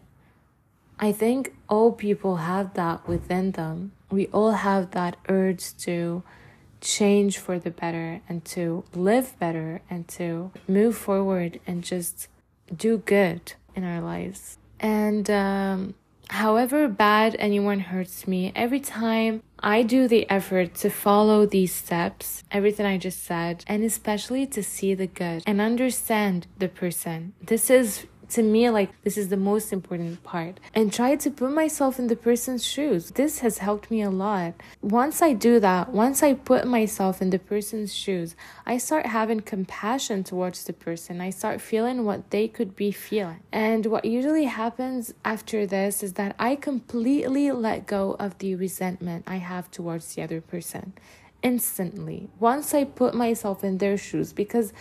I 0.99 1.13
think 1.13 1.55
all 1.69 1.93
people 1.93 2.37
have 2.37 2.75
that 2.75 3.07
within 3.09 3.53
them. 3.53 3.93
We 4.11 4.29
all 4.29 4.53
have 4.53 4.93
that 4.93 5.17
urge 5.29 5.77
to 5.79 6.23
change 6.81 7.39
for 7.39 7.59
the 7.59 7.71
better 7.71 8.21
and 8.29 8.45
to 8.45 8.85
live 8.95 9.37
better 9.39 9.83
and 9.91 10.07
to 10.09 10.53
move 10.69 10.97
forward 10.97 11.59
and 11.67 11.83
just 11.83 12.29
do 12.75 12.99
good 12.99 13.55
in 13.75 13.85
our 13.85 14.01
lives. 14.01 14.59
And 14.79 15.29
um, 15.31 15.95
however 16.31 16.89
bad 16.89 17.37
anyone 17.39 17.81
hurts 17.81 18.27
me, 18.27 18.53
every 18.55 18.81
time 18.81 19.43
I 19.59 19.83
do 19.83 20.07
the 20.09 20.29
effort 20.29 20.75
to 20.77 20.91
follow 20.91 21.47
these 21.47 21.75
steps, 21.75 22.45
everything 22.51 22.87
I 22.87 22.99
just 22.99 23.23
said, 23.23 23.65
and 23.67 23.83
especially 23.83 24.47
to 24.49 24.63
see 24.63 24.95
the 24.95 25.07
good 25.07 25.43
and 25.47 25.61
understand 25.61 26.47
the 26.59 26.69
person. 26.69 27.33
This 27.41 27.71
is 27.71 28.07
to 28.31 28.43
me 28.43 28.71
like 28.71 28.91
this 29.03 29.17
is 29.17 29.29
the 29.29 29.37
most 29.37 29.73
important 29.73 30.23
part. 30.23 30.61
And 30.75 30.93
try 30.93 31.17
to 31.17 31.31
put 31.31 31.53
myself 31.53 31.99
in 31.99 32.07
the 32.09 32.17
person's 32.17 32.65
shoes. 32.65 33.11
This 33.13 33.41
has 33.41 33.59
helped 33.59 33.91
me 33.91 34.03
a 34.03 34.11
lot. 34.11 34.55
Once 34.83 35.23
i 35.23 35.33
do 35.33 35.61
that 35.61 35.91
once 35.93 36.23
i 36.23 36.35
put 36.35 36.67
myself 36.67 37.21
in 37.21 37.31
the 37.31 37.39
person's 37.39 37.95
shoes 37.95 38.35
i 38.67 38.77
start 38.79 39.07
having 39.07 39.41
compassion 39.41 40.25
towards 40.25 40.65
the 40.65 40.73
person. 40.73 41.21
I 41.21 41.31
start 41.31 41.61
feeling 41.61 42.05
what 42.05 42.31
they 42.31 42.49
could 42.49 42.77
be 42.77 42.91
feeling. 42.91 43.41
And 43.53 43.87
what 43.87 44.05
usually 44.05 44.45
happens 44.45 45.15
after 45.25 45.67
this 45.67 46.03
is 46.03 46.15
that 46.15 46.35
i 46.39 46.57
completely 46.57 47.51
let 47.53 47.87
go 47.87 48.17
of 48.19 48.39
the 48.39 48.55
resentment 48.55 49.25
i 49.27 49.37
have 49.37 49.71
towards 49.71 50.15
the 50.15 50.23
other 50.23 50.41
person 50.41 50.93
instantly. 51.43 52.29
Once 52.39 52.75
i 52.75 52.85
put 52.85 53.15
myself 53.15 53.63
in 53.65 53.79
their 53.79 53.97
shoes 53.97 54.33
because 54.33 54.73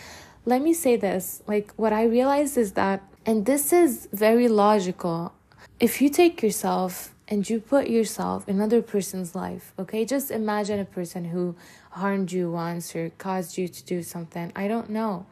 let 0.46 0.62
me 0.62 0.74
say 0.74 0.96
this 0.96 1.42
like 1.48 1.72
what 1.76 1.94
i 1.94 2.04
realized 2.04 2.58
is 2.58 2.74
that 2.74 3.02
and 3.26 3.46
this 3.46 3.72
is 3.72 4.08
very 4.12 4.48
logical. 4.48 5.34
If 5.80 6.02
you 6.02 6.10
take 6.10 6.42
yourself 6.42 7.14
and 7.28 7.50
you 7.50 7.60
put 7.60 7.88
yourself 7.88 8.48
in 8.48 8.58
another 8.58 8.82
person's 8.82 9.34
life, 9.34 9.74
okay? 9.80 10.06
Just 10.06 10.30
imagine 10.30 10.80
a 10.80 10.86
person 10.86 11.26
who 11.26 11.56
harmed 11.92 12.32
you 12.32 12.52
once 12.52 12.96
or 12.96 13.12
caused 13.18 13.58
you 13.58 13.68
to 13.68 13.84
do 13.84 14.04
something. 14.04 14.52
I 14.56 14.68
don't 14.68 14.90
know. 14.90 15.26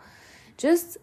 Just 0.58 0.98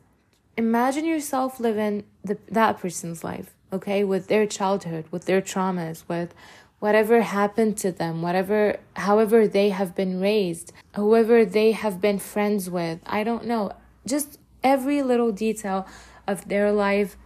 imagine 0.56 1.04
yourself 1.04 1.60
living 1.60 2.04
the, 2.24 2.38
that 2.50 2.78
person's 2.78 3.22
life, 3.22 3.54
okay? 3.72 4.02
With 4.02 4.28
their 4.28 4.46
childhood, 4.46 5.04
with 5.10 5.26
their 5.26 5.42
traumas, 5.42 6.04
with 6.08 6.34
whatever 6.78 7.20
happened 7.20 7.76
to 7.78 7.92
them, 7.92 8.22
whatever, 8.22 8.78
however 8.96 9.46
they 9.46 9.68
have 9.68 9.94
been 9.94 10.20
raised, 10.20 10.72
whoever 10.94 11.44
they 11.44 11.72
have 11.72 12.00
been 12.00 12.18
friends 12.18 12.70
with. 12.70 13.00
I 13.04 13.24
don't 13.24 13.44
know. 13.44 13.72
Just 14.06 14.38
every 14.62 15.02
little 15.02 15.32
detail 15.32 15.86
of 16.28 16.46
their 16.48 16.70
life, 16.70 17.16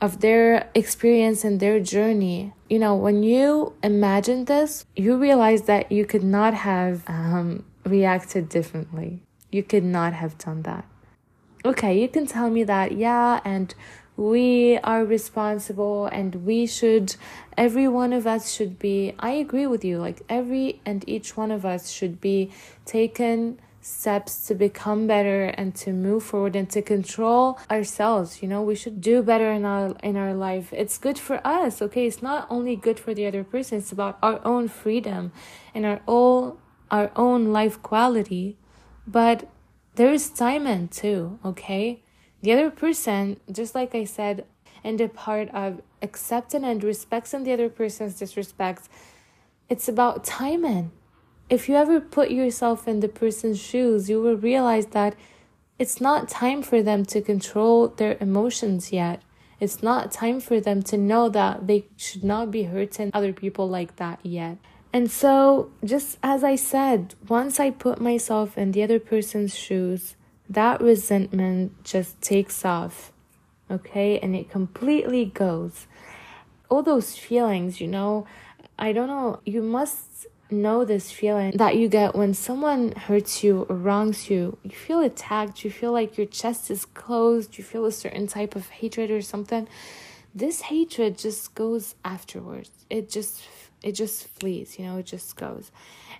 of 0.00 0.20
their 0.20 0.70
experience 0.74 1.44
and 1.44 1.60
their 1.60 1.78
journey. 1.80 2.54
You 2.70 2.78
know, 2.78 2.96
when 2.96 3.22
you 3.22 3.74
imagine 3.82 4.46
this, 4.46 4.86
you 4.96 5.18
realize 5.18 5.62
that 5.62 5.92
you 5.92 6.06
could 6.06 6.24
not 6.24 6.54
have 6.54 7.02
um, 7.06 7.64
reacted 7.84 8.48
differently. 8.48 9.22
You 9.50 9.62
could 9.62 9.84
not 9.84 10.14
have 10.14 10.38
done 10.38 10.62
that. 10.62 10.86
Okay, 11.64 12.00
you 12.00 12.08
can 12.08 12.26
tell 12.26 12.50
me 12.50 12.64
that, 12.64 12.92
yeah, 12.92 13.40
and 13.44 13.74
we 14.16 14.78
are 14.78 15.04
responsible 15.04 16.06
and 16.06 16.34
we 16.46 16.66
should, 16.66 17.16
every 17.56 17.88
one 17.88 18.12
of 18.12 18.26
us 18.26 18.52
should 18.52 18.78
be, 18.78 19.14
I 19.18 19.32
agree 19.32 19.66
with 19.66 19.84
you, 19.84 19.98
like 19.98 20.22
every 20.28 20.80
and 20.84 21.06
each 21.08 21.36
one 21.36 21.50
of 21.50 21.64
us 21.64 21.90
should 21.90 22.20
be 22.20 22.50
taken 22.84 23.60
steps 23.82 24.46
to 24.46 24.54
become 24.54 25.06
better 25.06 25.44
and 25.44 25.74
to 25.74 25.92
move 25.92 26.22
forward 26.22 26.54
and 26.56 26.70
to 26.70 26.80
control 26.80 27.58
ourselves 27.70 28.42
you 28.42 28.48
know? 28.48 28.62
We 28.62 28.74
should 28.74 29.00
do 29.00 29.22
better 29.22 29.50
in 29.52 29.64
our 29.64 29.96
in 30.02 30.16
our 30.16 30.32
life. 30.32 30.72
It's 30.72 30.96
good 30.98 31.18
for 31.18 31.44
us 31.46 31.82
okay? 31.82 32.06
It's 32.06 32.22
not 32.22 32.46
only 32.48 32.76
good 32.76 32.98
for 32.98 33.12
the 33.12 33.26
other 33.26 33.44
person. 33.44 33.78
It's 33.78 33.92
about 33.92 34.18
our 34.22 34.40
own 34.44 34.68
freedom 34.68 35.32
and 35.74 35.84
our 35.84 36.00
all 36.06 36.58
our 36.90 37.10
own 37.16 37.52
life 37.52 37.82
quality. 37.82 38.56
But 39.06 39.48
there's 39.96 40.30
time 40.30 40.66
in 40.66 40.88
too 40.88 41.38
okay? 41.44 42.02
The 42.42 42.52
other 42.52 42.70
person 42.70 43.38
just 43.50 43.74
like 43.74 43.94
i 43.94 44.04
said 44.04 44.44
and 44.82 44.98
the 44.98 45.08
part 45.08 45.48
of 45.50 45.80
accepting 46.02 46.64
and 46.64 46.82
respecting 46.82 47.44
the 47.44 47.52
other 47.52 47.68
person's 47.68 48.18
disrespect 48.18 48.88
it's 49.68 49.88
about 49.88 50.24
timing 50.24 50.90
if 51.48 51.68
you 51.68 51.76
ever 51.76 52.00
put 52.00 52.30
yourself 52.30 52.88
in 52.88 53.00
the 53.00 53.08
person's 53.08 53.60
shoes, 53.60 54.08
you 54.08 54.20
will 54.20 54.36
realize 54.36 54.86
that 54.86 55.14
it's 55.78 56.00
not 56.00 56.28
time 56.28 56.62
for 56.62 56.82
them 56.82 57.04
to 57.06 57.20
control 57.20 57.88
their 57.88 58.16
emotions 58.20 58.92
yet. 58.92 59.22
It's 59.60 59.82
not 59.82 60.10
time 60.10 60.40
for 60.40 60.60
them 60.60 60.82
to 60.84 60.96
know 60.96 61.28
that 61.28 61.66
they 61.66 61.86
should 61.96 62.24
not 62.24 62.50
be 62.50 62.64
hurting 62.64 63.10
other 63.12 63.32
people 63.32 63.68
like 63.68 63.96
that 63.96 64.18
yet. 64.22 64.58
And 64.92 65.10
so, 65.10 65.70
just 65.84 66.18
as 66.22 66.44
I 66.44 66.56
said, 66.56 67.14
once 67.28 67.58
I 67.58 67.70
put 67.70 68.00
myself 68.00 68.58
in 68.58 68.72
the 68.72 68.82
other 68.82 68.98
person's 68.98 69.56
shoes, 69.56 70.16
that 70.50 70.80
resentment 70.80 71.82
just 71.82 72.20
takes 72.20 72.64
off, 72.64 73.10
okay? 73.70 74.18
And 74.18 74.36
it 74.36 74.50
completely 74.50 75.24
goes. 75.24 75.86
All 76.68 76.82
those 76.82 77.16
feelings, 77.16 77.80
you 77.80 77.86
know, 77.88 78.26
I 78.78 78.92
don't 78.92 79.08
know, 79.08 79.40
you 79.46 79.62
must 79.62 80.26
know 80.52 80.84
this 80.84 81.10
feeling 81.10 81.56
that 81.56 81.76
you 81.76 81.88
get 81.88 82.14
when 82.14 82.34
someone 82.34 82.92
hurts 82.92 83.42
you 83.42 83.66
or 83.68 83.76
wrongs 83.76 84.30
you. 84.30 84.58
You 84.62 84.70
feel 84.70 85.00
attacked, 85.00 85.64
you 85.64 85.70
feel 85.70 85.92
like 85.92 86.16
your 86.16 86.26
chest 86.26 86.70
is 86.70 86.84
closed, 86.84 87.58
you 87.58 87.64
feel 87.64 87.84
a 87.84 87.92
certain 87.92 88.26
type 88.26 88.54
of 88.54 88.68
hatred 88.68 89.10
or 89.10 89.22
something. 89.22 89.68
This 90.34 90.62
hatred 90.62 91.18
just 91.18 91.54
goes 91.54 91.94
afterwards. 92.04 92.70
It 92.88 93.10
just 93.10 93.42
it 93.82 93.92
just 93.92 94.28
flees, 94.38 94.78
you 94.78 94.84
know, 94.86 94.98
it 94.98 95.06
just 95.06 95.36
goes. 95.36 95.72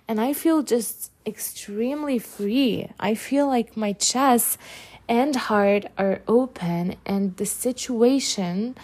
And 0.07 0.19
I 0.19 0.33
feel 0.33 0.63
just 0.63 1.11
extremely 1.25 2.19
free. 2.19 2.89
I 2.99 3.15
feel 3.15 3.47
like 3.47 3.77
my 3.77 3.93
chest 3.93 4.57
and 5.07 5.35
heart 5.35 5.85
are 5.97 6.21
open 6.27 6.95
and 7.05 7.37
the 7.37 7.45
situation 7.45 8.75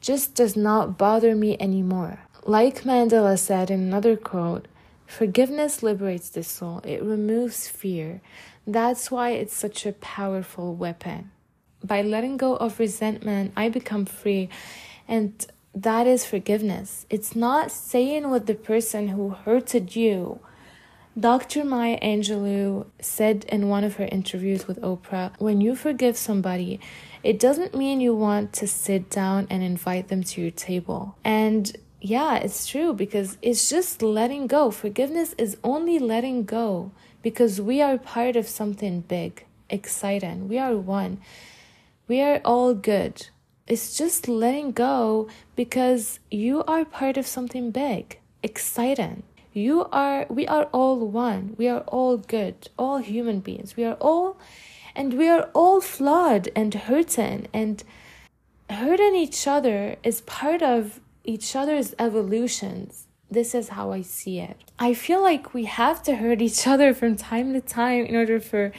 just 0.00 0.34
does 0.34 0.56
not 0.56 0.98
bother 0.98 1.34
me 1.34 1.56
anymore. 1.58 2.20
Like 2.44 2.82
Mandela 2.82 3.38
said 3.38 3.70
in 3.70 3.80
another 3.80 4.16
quote, 4.16 4.68
forgiveness 5.14 5.82
liberates 5.82 6.28
the 6.28 6.42
soul, 6.42 6.80
it 6.84 7.02
removes 7.02 7.68
fear. 7.68 8.20
That's 8.66 9.10
why 9.10 9.30
it's 9.30 9.54
such 9.54 9.86
a 9.86 9.92
powerful 9.92 10.74
weapon. 10.74 11.30
By 11.82 12.02
letting 12.02 12.36
go 12.36 12.56
of 12.56 12.78
resentment, 12.78 13.52
I 13.56 13.68
become 13.68 14.06
free. 14.06 14.48
And 15.06 15.46
that 15.74 16.06
is 16.06 16.24
forgiveness. 16.24 17.06
It's 17.10 17.36
not 17.36 17.70
saying 17.70 18.30
what 18.30 18.46
the 18.46 18.54
person 18.54 19.08
who 19.08 19.30
hurted 19.30 19.94
you. 19.94 20.40
Dr. 21.18 21.64
Maya 21.64 21.98
Angelou 22.00 22.86
said 23.00 23.44
in 23.48 23.68
one 23.68 23.84
of 23.84 23.96
her 23.96 24.08
interviews 24.10 24.66
with 24.66 24.80
Oprah 24.80 25.32
when 25.38 25.60
you 25.60 25.76
forgive 25.76 26.16
somebody, 26.16 26.80
it 27.22 27.38
doesn't 27.38 27.74
mean 27.74 28.00
you 28.00 28.14
want 28.14 28.52
to 28.54 28.66
sit 28.66 29.10
down 29.10 29.46
and 29.48 29.62
invite 29.62 30.08
them 30.08 30.24
to 30.24 30.42
your 30.42 30.50
table. 30.50 31.16
And 31.22 31.76
yeah, 32.04 32.36
it's 32.36 32.66
true 32.66 32.92
because 32.92 33.38
it's 33.40 33.70
just 33.70 34.02
letting 34.02 34.46
go. 34.46 34.70
Forgiveness 34.70 35.34
is 35.38 35.56
only 35.64 35.98
letting 35.98 36.44
go 36.44 36.92
because 37.22 37.62
we 37.62 37.80
are 37.80 37.96
part 37.96 38.36
of 38.36 38.46
something 38.46 39.00
big, 39.00 39.46
exciting. 39.70 40.46
We 40.46 40.58
are 40.58 40.76
one. 40.76 41.22
We 42.06 42.20
are 42.20 42.42
all 42.44 42.74
good. 42.74 43.28
It's 43.66 43.96
just 43.96 44.28
letting 44.28 44.72
go 44.72 45.28
because 45.56 46.20
you 46.30 46.62
are 46.64 46.84
part 46.84 47.16
of 47.16 47.26
something 47.26 47.70
big, 47.70 48.18
exciting. 48.42 49.22
You 49.54 49.86
are, 49.90 50.26
we 50.28 50.46
are 50.46 50.64
all 50.72 50.98
one. 50.98 51.54
We 51.56 51.68
are 51.68 51.84
all 51.86 52.18
good, 52.18 52.68
all 52.78 52.98
human 52.98 53.40
beings. 53.40 53.78
We 53.78 53.84
are 53.84 53.96
all, 53.98 54.36
and 54.94 55.14
we 55.14 55.26
are 55.26 55.48
all 55.54 55.80
flawed 55.80 56.50
and 56.54 56.74
hurting. 56.74 57.48
And 57.54 57.82
hurting 58.68 59.14
each 59.14 59.46
other 59.46 59.96
is 60.02 60.20
part 60.20 60.60
of 60.62 61.00
each 61.24 61.56
other's 61.56 61.94
evolutions. 61.98 63.06
This 63.30 63.54
is 63.54 63.70
how 63.70 63.92
I 63.92 64.02
see 64.02 64.38
it. 64.38 64.56
I 64.78 64.94
feel 64.94 65.22
like 65.22 65.54
we 65.54 65.64
have 65.64 66.02
to 66.04 66.16
hurt 66.16 66.40
each 66.40 66.66
other 66.66 66.94
from 66.94 67.16
time 67.16 67.52
to 67.54 67.60
time 67.60 68.04
in 68.04 68.14
order 68.14 68.38
for 68.38 68.72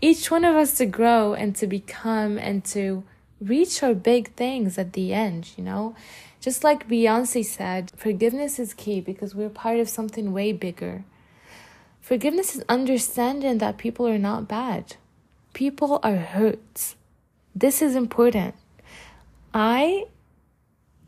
each 0.00 0.30
one 0.30 0.44
of 0.44 0.54
us 0.54 0.78
to 0.78 0.86
grow 0.86 1.34
and 1.34 1.54
to 1.56 1.66
become 1.66 2.38
and 2.38 2.64
to 2.66 3.04
reach 3.40 3.82
our 3.82 3.94
big 3.94 4.32
things 4.34 4.78
at 4.78 4.92
the 4.92 5.12
end, 5.12 5.50
you 5.56 5.64
know? 5.64 5.94
Just 6.40 6.62
like 6.62 6.88
Beyonce 6.88 7.44
said, 7.44 7.92
forgiveness 7.96 8.58
is 8.58 8.72
key 8.72 9.00
because 9.00 9.34
we're 9.34 9.48
part 9.48 9.80
of 9.80 9.88
something 9.88 10.32
way 10.32 10.52
bigger. 10.52 11.04
Forgiveness 12.00 12.54
is 12.54 12.64
understanding 12.68 13.58
that 13.58 13.76
people 13.76 14.06
are 14.06 14.18
not 14.18 14.48
bad. 14.48 14.96
People 15.52 15.98
are 16.02 16.16
hurt. 16.16 16.94
This 17.54 17.82
is 17.82 17.96
important. 17.96 18.54
I 19.52 20.06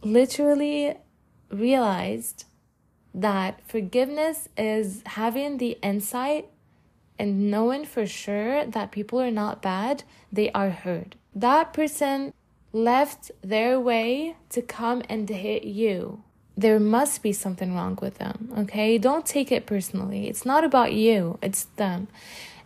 literally 0.02 0.94
realized 1.50 2.44
that 3.12 3.60
forgiveness 3.66 4.48
is 4.56 5.02
having 5.06 5.58
the 5.58 5.78
insight 5.82 6.48
and 7.18 7.50
knowing 7.50 7.84
for 7.84 8.06
sure 8.06 8.64
that 8.64 8.92
people 8.92 9.20
are 9.20 9.30
not 9.30 9.60
bad, 9.60 10.04
they 10.32 10.50
are 10.52 10.70
hurt 10.70 11.16
that 11.34 11.72
person 11.72 12.32
left 12.72 13.30
their 13.42 13.78
way 13.80 14.36
to 14.50 14.62
come 14.62 15.02
and 15.08 15.28
hit 15.28 15.64
you. 15.64 16.22
There 16.56 16.80
must 16.80 17.22
be 17.22 17.32
something 17.32 17.74
wrong 17.74 17.98
with 18.02 18.18
them, 18.18 18.52
okay? 18.58 18.98
Don't 18.98 19.24
take 19.24 19.50
it 19.50 19.66
personally. 19.66 20.28
It's 20.28 20.44
not 20.44 20.64
about 20.64 20.92
you, 20.92 21.38
it's 21.42 21.64
them. 21.76 22.08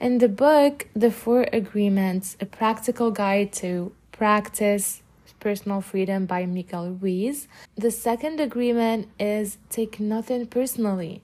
In 0.01 0.19
the 0.19 0.29
book, 0.29 0.89
The 0.95 1.11
Four 1.11 1.47
Agreements, 1.53 2.37
a 2.41 2.47
practical 2.47 3.11
guide 3.11 3.53
to 3.55 3.93
practice 4.11 5.03
personal 5.47 5.81
freedom 5.81 6.27
by 6.27 6.47
Miguel 6.47 6.87
Ruiz, 7.01 7.47
the 7.77 7.91
second 7.91 8.41
agreement 8.41 9.09
is 9.21 9.59
take 9.71 10.01
nothing 10.01 10.47
personally 10.47 11.23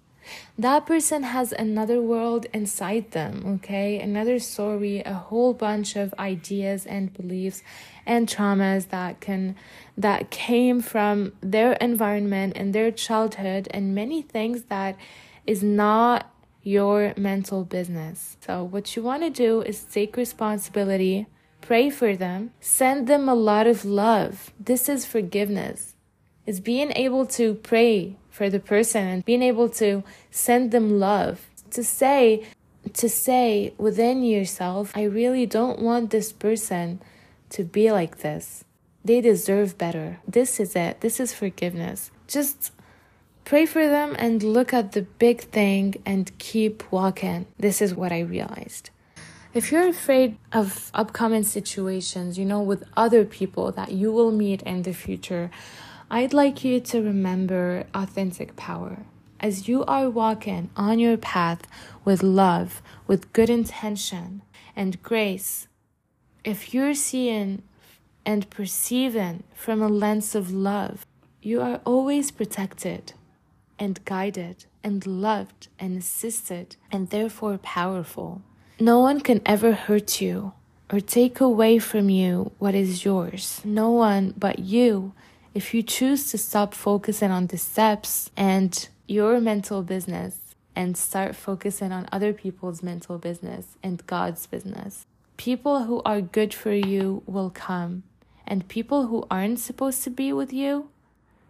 that 0.58 0.86
person 0.86 1.22
has 1.22 1.52
another 1.52 2.00
world 2.02 2.46
inside 2.52 3.10
them, 3.12 3.42
okay? 3.46 3.98
Another 4.00 4.38
story, 4.38 5.00
a 5.00 5.14
whole 5.14 5.54
bunch 5.54 5.96
of 5.96 6.14
ideas 6.18 6.86
and 6.86 7.12
beliefs 7.12 7.62
and 8.06 8.28
traumas 8.28 8.88
that 8.88 9.20
can 9.20 9.56
that 9.96 10.30
came 10.30 10.80
from 10.80 11.32
their 11.40 11.72
environment 11.74 12.54
and 12.56 12.74
their 12.74 12.90
childhood 12.90 13.68
and 13.70 13.94
many 13.94 14.22
things 14.22 14.64
that 14.64 14.96
is 15.46 15.62
not 15.62 16.30
your 16.62 17.14
mental 17.16 17.64
business. 17.64 18.36
So 18.44 18.62
what 18.62 18.94
you 18.96 19.02
want 19.02 19.22
to 19.22 19.30
do 19.30 19.62
is 19.62 19.84
take 19.84 20.16
responsibility, 20.16 21.26
pray 21.70 21.88
for 21.88 22.16
them, 22.16 22.50
send 22.58 23.06
them 23.06 23.28
a 23.28 23.34
lot 23.50 23.64
of 23.64 23.84
love. 23.84 24.52
This 24.58 24.88
is 24.88 25.06
forgiveness. 25.06 25.94
Is 26.44 26.58
being 26.58 26.90
able 26.96 27.26
to 27.38 27.54
pray 27.54 28.16
for 28.28 28.50
the 28.50 28.58
person 28.58 29.06
and 29.06 29.24
being 29.24 29.40
able 29.40 29.68
to 29.82 30.02
send 30.32 30.72
them 30.72 30.98
love. 30.98 31.46
To 31.70 31.84
say 31.84 32.44
to 32.94 33.08
say 33.08 33.72
within 33.78 34.24
yourself 34.24 34.90
i 34.96 35.02
really 35.04 35.44
don't 35.46 35.78
want 35.78 36.10
this 36.10 36.32
person 36.32 37.00
to 37.50 37.62
be 37.62 37.92
like 37.92 38.16
this. 38.18 38.64
They 39.04 39.20
deserve 39.20 39.78
better. 39.78 40.18
This 40.26 40.58
is 40.58 40.74
it. 40.74 41.02
This 41.02 41.20
is 41.20 41.32
forgiveness. 41.32 42.10
Just 42.26 42.72
pray 43.44 43.64
for 43.64 43.86
them 43.86 44.16
and 44.18 44.42
look 44.42 44.74
at 44.74 44.90
the 44.90 45.02
big 45.02 45.42
thing 45.58 46.02
and 46.04 46.36
keep 46.38 46.90
walking. 46.90 47.46
This 47.60 47.80
is 47.80 47.94
what 47.94 48.10
i 48.10 48.18
realized 48.18 48.90
if 49.52 49.72
you're 49.72 49.88
afraid 49.88 50.36
of 50.52 50.90
upcoming 50.94 51.42
situations 51.42 52.38
you 52.38 52.44
know 52.44 52.60
with 52.60 52.84
other 52.96 53.24
people 53.24 53.72
that 53.72 53.92
you 53.92 54.12
will 54.12 54.30
meet 54.30 54.62
in 54.62 54.82
the 54.82 54.92
future 54.92 55.50
I'd 56.12 56.32
like 56.32 56.64
you 56.64 56.80
to 56.80 57.00
remember 57.02 57.84
authentic 57.94 58.56
power. 58.56 59.04
As 59.38 59.68
you 59.68 59.84
are 59.84 60.10
walking 60.10 60.70
on 60.76 60.98
your 60.98 61.16
path 61.16 61.68
with 62.04 62.24
love, 62.24 62.82
with 63.06 63.32
good 63.32 63.48
intention 63.48 64.42
and 64.74 65.00
grace, 65.04 65.68
if 66.42 66.74
you're 66.74 66.94
seeing 66.94 67.62
and 68.26 68.50
perceiving 68.50 69.44
from 69.54 69.80
a 69.80 69.88
lens 69.88 70.34
of 70.34 70.50
love, 70.50 71.06
you 71.42 71.62
are 71.62 71.80
always 71.84 72.32
protected 72.32 73.12
and 73.78 74.04
guided 74.04 74.64
and 74.82 75.06
loved 75.06 75.68
and 75.78 75.96
assisted 75.96 76.74
and 76.90 77.10
therefore 77.10 77.56
powerful. 77.58 78.42
No 78.82 79.00
one 79.00 79.20
can 79.20 79.42
ever 79.44 79.72
hurt 79.72 80.22
you 80.22 80.54
or 80.90 81.00
take 81.00 81.38
away 81.38 81.78
from 81.78 82.08
you 82.08 82.52
what 82.58 82.74
is 82.74 83.04
yours. 83.04 83.60
No 83.62 83.90
one 83.90 84.32
but 84.38 84.58
you 84.58 85.12
if 85.52 85.74
you 85.74 85.82
choose 85.82 86.30
to 86.30 86.38
stop 86.38 86.72
focusing 86.72 87.30
on 87.30 87.48
the 87.48 87.58
steps 87.58 88.30
and 88.38 88.88
your 89.06 89.38
mental 89.38 89.82
business 89.82 90.38
and 90.74 90.96
start 90.96 91.36
focusing 91.36 91.92
on 91.92 92.08
other 92.10 92.32
people's 92.32 92.82
mental 92.82 93.18
business 93.18 93.76
and 93.82 94.06
God's 94.06 94.46
business, 94.46 95.04
people 95.36 95.84
who 95.84 96.00
are 96.06 96.22
good 96.22 96.54
for 96.54 96.72
you 96.72 97.22
will 97.26 97.50
come. 97.50 98.04
And 98.46 98.66
people 98.66 99.08
who 99.08 99.26
aren't 99.30 99.58
supposed 99.58 100.02
to 100.04 100.10
be 100.10 100.32
with 100.32 100.52
you, 100.52 100.88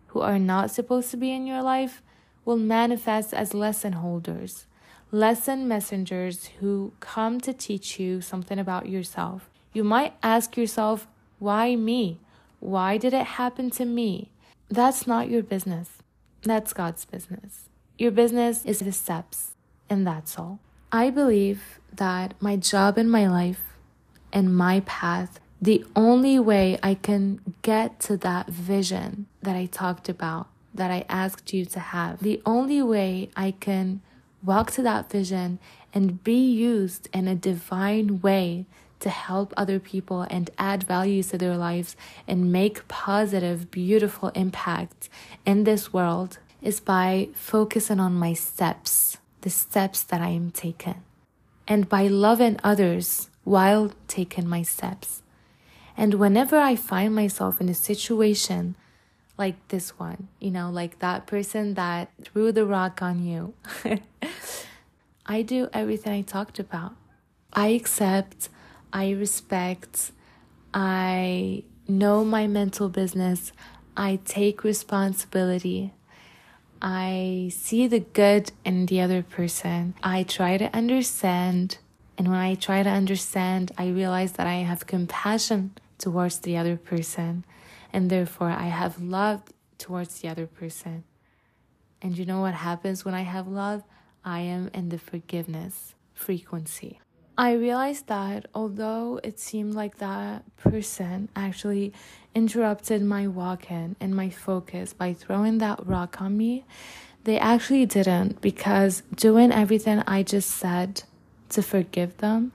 who 0.09 0.21
are 0.21 0.39
not 0.39 0.71
supposed 0.71 1.11
to 1.13 1.17
be 1.17 1.31
in 1.33 1.47
your 1.47 1.63
life, 1.63 2.03
will 2.45 2.57
manifest 2.57 3.33
as 3.33 3.55
lesson 3.55 3.93
holders, 3.95 4.67
lesson 5.13 5.67
messengers 5.67 6.51
who 6.61 6.93
come 7.01 7.41
to 7.41 7.53
teach 7.53 7.99
you 7.99 8.21
something 8.21 8.59
about 8.59 8.89
yourself. 8.89 9.51
You 9.73 9.85
might 9.85 10.15
ask 10.23 10.57
yourself, 10.57 11.07
why 11.39 11.77
me? 11.77 12.19
Why 12.61 12.97
did 12.97 13.15
it 13.15 13.27
happen 13.27 13.71
to 13.71 13.85
me? 13.85 14.31
That's 14.69 15.07
not 15.07 15.29
your 15.29 15.43
business. 15.43 15.99
That's 16.43 16.73
God's 16.73 17.05
business. 17.05 17.69
Your 17.99 18.11
business 18.11 18.65
is 18.65 18.81
the 18.81 18.93
steps, 18.93 19.53
and 19.89 20.07
that's 20.07 20.39
all. 20.39 20.61
I 20.93 21.11
believe 21.11 21.81
that 21.93 22.35
my 22.41 22.57
job 22.57 22.99
in 22.99 23.11
my 23.11 23.29
life 23.29 23.63
and 24.33 24.57
my 24.57 24.81
path, 24.81 25.41
the 25.61 25.85
only 25.95 26.39
way 26.39 26.79
I 26.83 26.95
can 26.95 27.41
get 27.63 28.01
to 28.01 28.17
that 28.19 28.49
vision 28.49 29.27
that 29.43 29.57
I 29.57 29.67
talked 29.67 30.09
about, 30.09 30.49
that 30.75 30.91
I 30.91 31.05
asked 31.09 31.53
you 31.53 31.65
to 31.67 31.81
have, 31.81 32.21
the 32.21 32.41
only 32.47 32.83
way 32.83 33.31
I 33.37 33.51
can 33.53 34.01
walk 34.43 34.71
to 34.73 34.83
that 34.83 35.11
vision 35.11 35.59
and 35.93 36.23
be 36.23 36.51
used 36.51 37.09
in 37.13 37.29
a 37.29 37.35
divine 37.35 38.21
way 38.21 38.67
to 39.01 39.09
help 39.09 39.53
other 39.57 39.81
people 39.81 40.23
and 40.31 40.51
add 40.59 40.85
values 40.85 41.29
to 41.29 41.39
their 41.39 41.57
lives 41.57 41.97
and 42.29 42.53
make 42.53 42.87
positive, 42.87 43.71
beautiful 43.71 44.29
impacts 44.31 45.09
in 45.45 45.65
this 45.65 45.93
world 45.93 46.39
is 46.63 46.81
by 46.81 47.29
focusing 47.35 47.99
on 47.99 48.13
my 48.15 48.35
steps, 48.35 49.17
the 49.41 49.51
steps 49.51 50.03
that 50.03 50.21
I 50.21 50.29
am 50.29 50.51
taking, 50.51 51.03
and 51.67 51.89
by 51.89 52.07
loving 52.07 52.59
others 52.63 53.31
while 53.45 53.93
taking 54.07 54.47
my 54.47 54.63
steps. 54.63 55.23
And 55.97 56.15
whenever 56.15 56.59
I 56.59 56.77
find 56.77 57.15
myself 57.15 57.61
in 57.61 57.69
a 57.69 57.75
situation 57.75 58.77
like 59.41 59.57
this 59.69 59.99
one, 59.99 60.29
you 60.39 60.53
know, 60.53 60.71
like 60.71 61.01
that 61.01 61.27
person 61.27 61.75
that 61.75 62.11
threw 62.23 62.53
the 62.53 62.65
rock 62.65 63.03
on 63.03 63.25
you, 63.25 63.55
I 65.27 65.43
do 65.43 65.69
everything 65.73 66.13
I 66.13 66.23
talked 66.23 66.61
about. 66.61 66.93
I 67.53 67.69
accept 67.69 68.51
I 68.93 69.11
respect, 69.11 70.11
I 70.75 71.63
know 71.87 72.25
my 72.25 72.47
mental 72.47 72.89
business, 72.89 73.53
I 73.97 74.19
take 74.25 74.65
responsibility. 74.65 75.93
I 76.83 77.51
see 77.55 77.87
the 77.87 78.01
good 78.01 78.53
in 78.65 78.87
the 78.87 79.01
other 79.01 79.23
person. 79.23 79.95
I 80.03 80.23
try 80.23 80.57
to 80.57 80.75
understand. 80.75 81.79
And 82.17 82.29
when 82.29 82.39
I 82.39 82.55
try 82.55 82.83
to 82.83 82.89
understand, 82.89 83.71
I 83.77 83.89
realize 83.89 84.33
that 84.33 84.47
I 84.47 84.57
have 84.57 84.87
compassion 84.87 85.73
towards 85.99 86.39
the 86.39 86.57
other 86.57 86.77
person. 86.77 87.45
And 87.93 88.11
therefore, 88.11 88.51
I 88.51 88.69
have 88.69 89.01
love 89.01 89.43
towards 89.79 90.21
the 90.21 90.29
other 90.29 90.47
person. 90.47 91.05
And 92.03 92.17
you 92.17 92.25
know 92.25 92.41
what 92.41 92.55
happens 92.55 93.05
when 93.05 93.15
I 93.15 93.23
have 93.23 93.49
love? 93.49 93.83
I 94.25 94.41
am 94.41 94.71
in 94.75 94.91
the 94.91 94.99
forgiveness 94.99 95.95
frequency. 96.15 97.01
I 97.39 97.53
realized 97.53 98.09
that 98.09 98.47
although 98.55 99.19
it 99.25 99.41
seemed 99.41 99.75
like 99.75 99.97
that 99.97 100.45
person 100.57 101.31
actually 101.35 101.95
interrupted 102.35 103.03
my 103.03 103.27
walk 103.27 103.71
in 103.71 103.97
and 103.99 104.15
my 104.15 104.29
focus 104.29 104.93
by 104.93 105.15
throwing 105.15 105.57
that 105.59 105.87
rock 105.87 106.21
on 106.21 106.37
me, 106.37 106.65
they 107.25 107.39
actually 107.39 107.87
didn't 107.87 108.41
because 108.41 109.03
doing 109.15 109.53
everything 109.53 110.03
I 110.07 110.23
just 110.23 110.51
said 110.51 111.05
to 111.51 111.63
forgive 111.63 112.19
them 112.19 112.53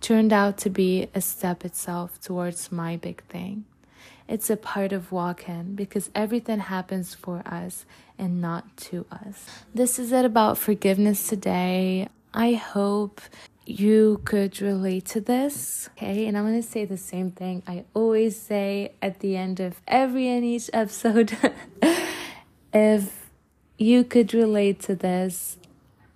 turned 0.00 0.32
out 0.32 0.56
to 0.58 0.70
be 0.70 1.08
a 1.14 1.20
step 1.20 1.64
itself 1.64 2.20
towards 2.20 2.70
my 2.70 2.96
big 2.96 3.22
thing. 3.24 3.64
It's 4.28 4.50
a 4.50 4.56
part 4.56 4.92
of 4.92 5.10
walk 5.10 5.48
in 5.48 5.74
because 5.74 6.10
everything 6.14 6.58
happens 6.60 7.14
for 7.14 7.42
us 7.46 7.86
and 8.18 8.42
not 8.42 8.76
to 8.76 9.06
us. 9.10 9.46
This 9.74 9.98
is 9.98 10.12
it 10.12 10.26
about 10.26 10.58
forgiveness 10.58 11.26
today. 11.28 12.08
I 12.34 12.52
hope 12.52 13.22
you 13.64 14.20
could 14.24 14.60
relate 14.60 15.06
to 15.06 15.20
this. 15.22 15.88
Okay, 15.96 16.26
and 16.26 16.36
I'm 16.36 16.44
gonna 16.44 16.62
say 16.62 16.84
the 16.84 16.98
same 16.98 17.30
thing 17.30 17.62
I 17.66 17.84
always 17.94 18.38
say 18.38 18.92
at 19.00 19.20
the 19.20 19.36
end 19.36 19.60
of 19.60 19.80
every 19.88 20.28
and 20.28 20.44
each 20.44 20.68
episode. 20.74 21.36
if 22.72 23.30
you 23.78 24.04
could 24.04 24.34
relate 24.34 24.80
to 24.80 24.94
this 24.94 25.56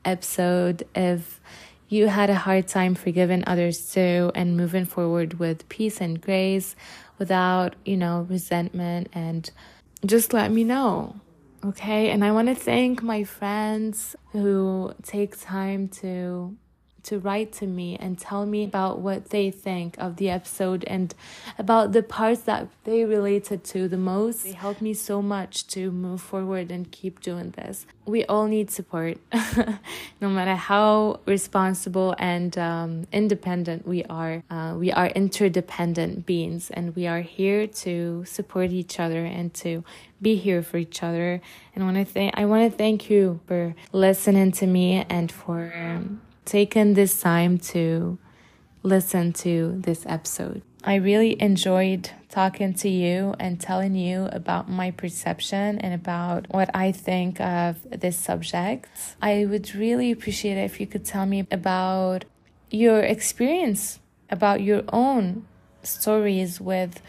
episode, 0.05 0.87
if 0.95 1.41
you 1.89 2.09
had 2.09 2.31
a 2.31 2.35
hard 2.35 2.67
time 2.67 2.95
forgiving 2.95 3.45
others 3.47 3.93
too 3.93 4.33
and 4.35 4.57
moving 4.57 4.87
forward 4.87 5.39
with 5.39 5.69
peace 5.69 6.01
and 6.01 6.21
grace 6.23 6.75
without, 7.23 7.77
you 7.85 7.97
know, 7.97 8.27
resentment 8.29 9.09
and 9.13 9.49
just 10.05 10.33
let 10.33 10.51
me 10.51 10.65
know. 10.65 11.15
Okay, 11.65 12.11
and 12.11 12.25
I 12.25 12.33
want 12.33 12.49
to 12.49 12.55
thank 12.57 13.01
my 13.01 13.23
friends 13.23 14.17
who 14.33 14.93
take 15.05 15.41
time 15.41 15.87
to 16.01 16.57
to 17.05 17.19
write 17.19 17.53
to 17.53 17.67
me 17.67 17.97
and 17.97 18.19
tell 18.19 18.47
me 18.47 18.65
about 18.65 19.01
what 19.01 19.31
they 19.31 19.51
think 19.51 19.97
of 19.99 20.17
the 20.17 20.31
episode 20.31 20.85
and 20.85 21.15
about 21.59 21.93
the 21.93 22.03
parts 22.03 22.43
that 22.43 22.69
they 22.85 23.05
related 23.05 23.65
to 23.65 23.89
the 23.89 23.97
most. 23.97 24.45
They 24.45 24.53
helped 24.53 24.81
me 24.81 24.95
so 24.95 25.21
much 25.23 25.67
to 25.69 25.91
move 25.91 26.21
forward 26.21 26.71
and 26.71 26.91
keep 26.91 27.21
doing 27.21 27.51
this. 27.51 27.87
We 28.05 28.25
all 28.25 28.47
need 28.47 28.71
support, 28.71 29.19
no 30.21 30.29
matter 30.29 30.57
how 30.57 31.21
responsible 31.27 32.15
and 32.19 32.57
um, 32.59 33.07
independent 33.13 33.87
we 33.87 34.05
are. 34.05 34.43
Uh, 34.51 34.75
we 34.77 34.91
are 34.91 35.07
interdependent 35.09 36.27
beings 36.27 36.71
and 36.71 36.97
we 36.97 37.07
are 37.07 37.21
here 37.21 37.67
to 37.67 38.25
support 38.25 38.71
each 38.71 38.99
other 38.99 39.25
and 39.25 39.55
to 39.55 39.85
be 40.21 40.37
here 40.37 40.63
for 40.63 40.79
each 40.79 41.03
other. 41.03 41.41
And 41.75 41.97
I 41.97 42.05
think 42.05 42.35
I 42.37 42.45
want 42.47 42.71
to 42.71 42.77
thank 42.77 43.11
you 43.11 43.41
for 43.47 43.75
listening 43.93 44.53
to 44.53 44.67
me 44.67 45.05
and 45.09 45.31
for 45.31 45.73
um, 45.77 46.21
taken 46.45 46.95
this 46.95 47.21
time 47.21 47.59
to 47.59 48.19
listen 48.83 49.33
to 49.33 49.75
this 49.77 50.05
episode. 50.07 50.63
I 50.85 50.97
really 50.97 51.41
enjoyed 51.41 52.11
talking 52.29 52.75
to 52.75 52.89
you 52.89 53.35
and 53.39 53.61
telling 53.61 53.95
you 53.95 54.29
about 54.33 54.69
my 54.69 54.91
perception 54.91 55.79
and 55.79 55.95
about 55.95 56.47
what 56.51 56.75
I 56.75 56.91
think 56.91 57.41
of 57.41 57.77
this 57.89 58.17
subject. 58.17 58.89
I 59.21 59.45
would 59.45 59.75
really 59.77 60.11
appreciate 60.11 60.59
it 60.59 60.65
if 60.65 60.81
you 60.81 60.89
could 60.89 61.05
tell 61.05 61.25
me 61.25 61.47
about 61.53 62.25
your 62.71 63.01
experience, 63.01 64.01
about 64.29 64.61
your 64.61 64.83
own 64.93 65.47
stories 65.85 66.61
with 66.61 67.01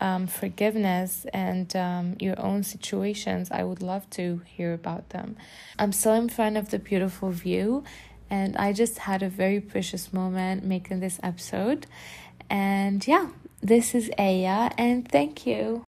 um, 0.00 0.26
forgiveness 0.26 1.26
and 1.34 1.74
um, 1.76 2.16
your 2.20 2.40
own 2.40 2.62
situations. 2.62 3.50
I 3.50 3.64
would 3.64 3.82
love 3.82 4.08
to 4.10 4.42
hear 4.46 4.72
about 4.72 5.10
them. 5.10 5.36
I'm 5.78 5.92
still 5.92 6.14
in 6.14 6.28
front 6.28 6.56
of 6.56 6.70
the 6.70 6.78
beautiful 6.78 7.30
view 7.30 7.84
and 8.30 8.56
I 8.56 8.72
just 8.72 8.98
had 8.98 9.22
a 9.22 9.28
very 9.28 9.60
precious 9.60 10.12
moment 10.12 10.64
making 10.64 11.00
this 11.00 11.18
episode. 11.22 11.86
And 12.50 13.06
yeah, 13.06 13.28
this 13.60 13.94
is 13.94 14.10
Aya, 14.18 14.70
and 14.78 15.08
thank 15.10 15.46
you. 15.46 15.87